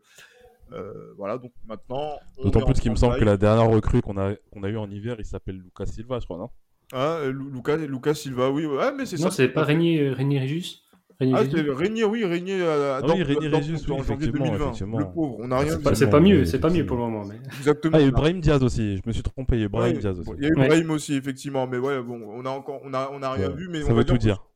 [0.73, 2.19] euh, voilà, donc maintenant.
[2.41, 4.89] D'autant plus qu'il me semble que la dernière recrue qu'on a, qu'on a eu en
[4.89, 6.49] hiver, il s'appelle Lucas Silva, je crois, non?
[6.91, 9.25] Ah, Lucas, Lucas Silva, oui, ouais, mais c'est ça.
[9.25, 10.83] Non, c'est pas Régnier, Régnier Régis?
[11.19, 12.61] Régnier ah, c'est Régnier, oui, Régnier.
[12.61, 14.73] Euh, ah oui, Régnier Régis, oui, en janvier 2020.
[14.97, 15.77] Le pauvre, on n'a rien.
[15.93, 17.25] C'est pas, mieux, c'est pas mieux pour le moment.
[17.25, 17.35] Mais...
[17.57, 17.97] Exactement.
[17.97, 18.97] Ah, il y a eu Brahim Diaz aussi.
[18.97, 19.57] Je me suis trompé.
[19.57, 20.31] Il y a eu Brahim ouais, Diaz aussi.
[20.37, 21.67] Il y a eu Brahim aussi, effectivement.
[21.67, 23.55] Mais ouais, bon, on a encore, on a, on a rien ouais.
[23.55, 24.48] vu, mais ça on veut tout dire.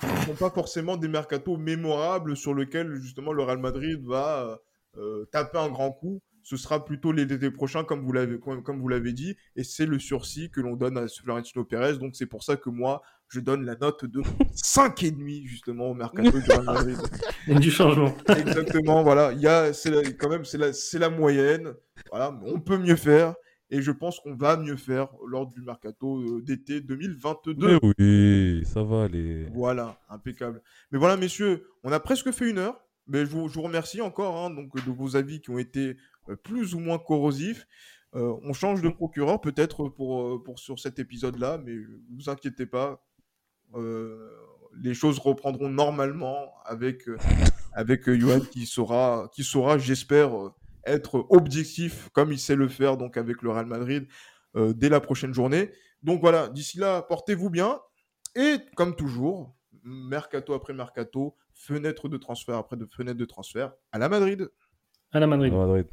[0.00, 4.60] Ce ne sont pas forcément des mercatos mémorables sur lesquels justement le Real Madrid va
[4.96, 8.88] euh, taper un grand coup ce sera plutôt l'été prochain, comme vous l'avez comme vous
[8.88, 11.98] l'avez dit, et c'est le sursis que l'on donne à Florentino Pérez.
[11.98, 14.22] Donc c'est pour ça que moi, je donne la note de
[14.54, 16.98] 5,5 justement au mercato du Real Madrid.
[17.48, 18.14] A du changement.
[18.28, 19.32] Exactement, voilà.
[19.32, 21.74] Il y a, c'est quand même, c'est la, c'est la moyenne.
[22.10, 23.34] Voilà, on peut mieux faire.
[23.70, 27.80] Et je pense qu'on va mieux faire lors du mercato d'été 2022.
[27.80, 29.46] Mais oui, ça va aller.
[29.54, 30.60] Voilà, impeccable.
[30.90, 32.80] Mais voilà, messieurs, on a presque fait une heure.
[33.06, 35.96] Mais je vous, je vous remercie encore hein, donc, de vos avis qui ont été
[36.28, 37.66] euh, plus ou moins corrosifs.
[38.14, 42.66] Euh, on change de procureur peut-être pour, pour sur cet épisode-là, mais ne vous inquiétez
[42.66, 43.04] pas.
[43.74, 44.28] Euh,
[44.80, 47.18] les choses reprendront normalement avec, euh,
[47.72, 50.32] avec Johan qui saura, qui saura j'espère,
[50.84, 54.06] être objectif comme il sait le faire donc avec le Real Madrid
[54.56, 55.70] euh, dès la prochaine journée.
[56.02, 57.78] Donc voilà, d'ici là, portez-vous bien.
[58.34, 59.54] Et comme toujours,
[59.84, 64.50] mercato après mercato, fenêtre de transfert après de fenêtre de transfert à la Madrid.
[65.12, 65.52] À la Madrid.
[65.52, 65.86] À Madrid.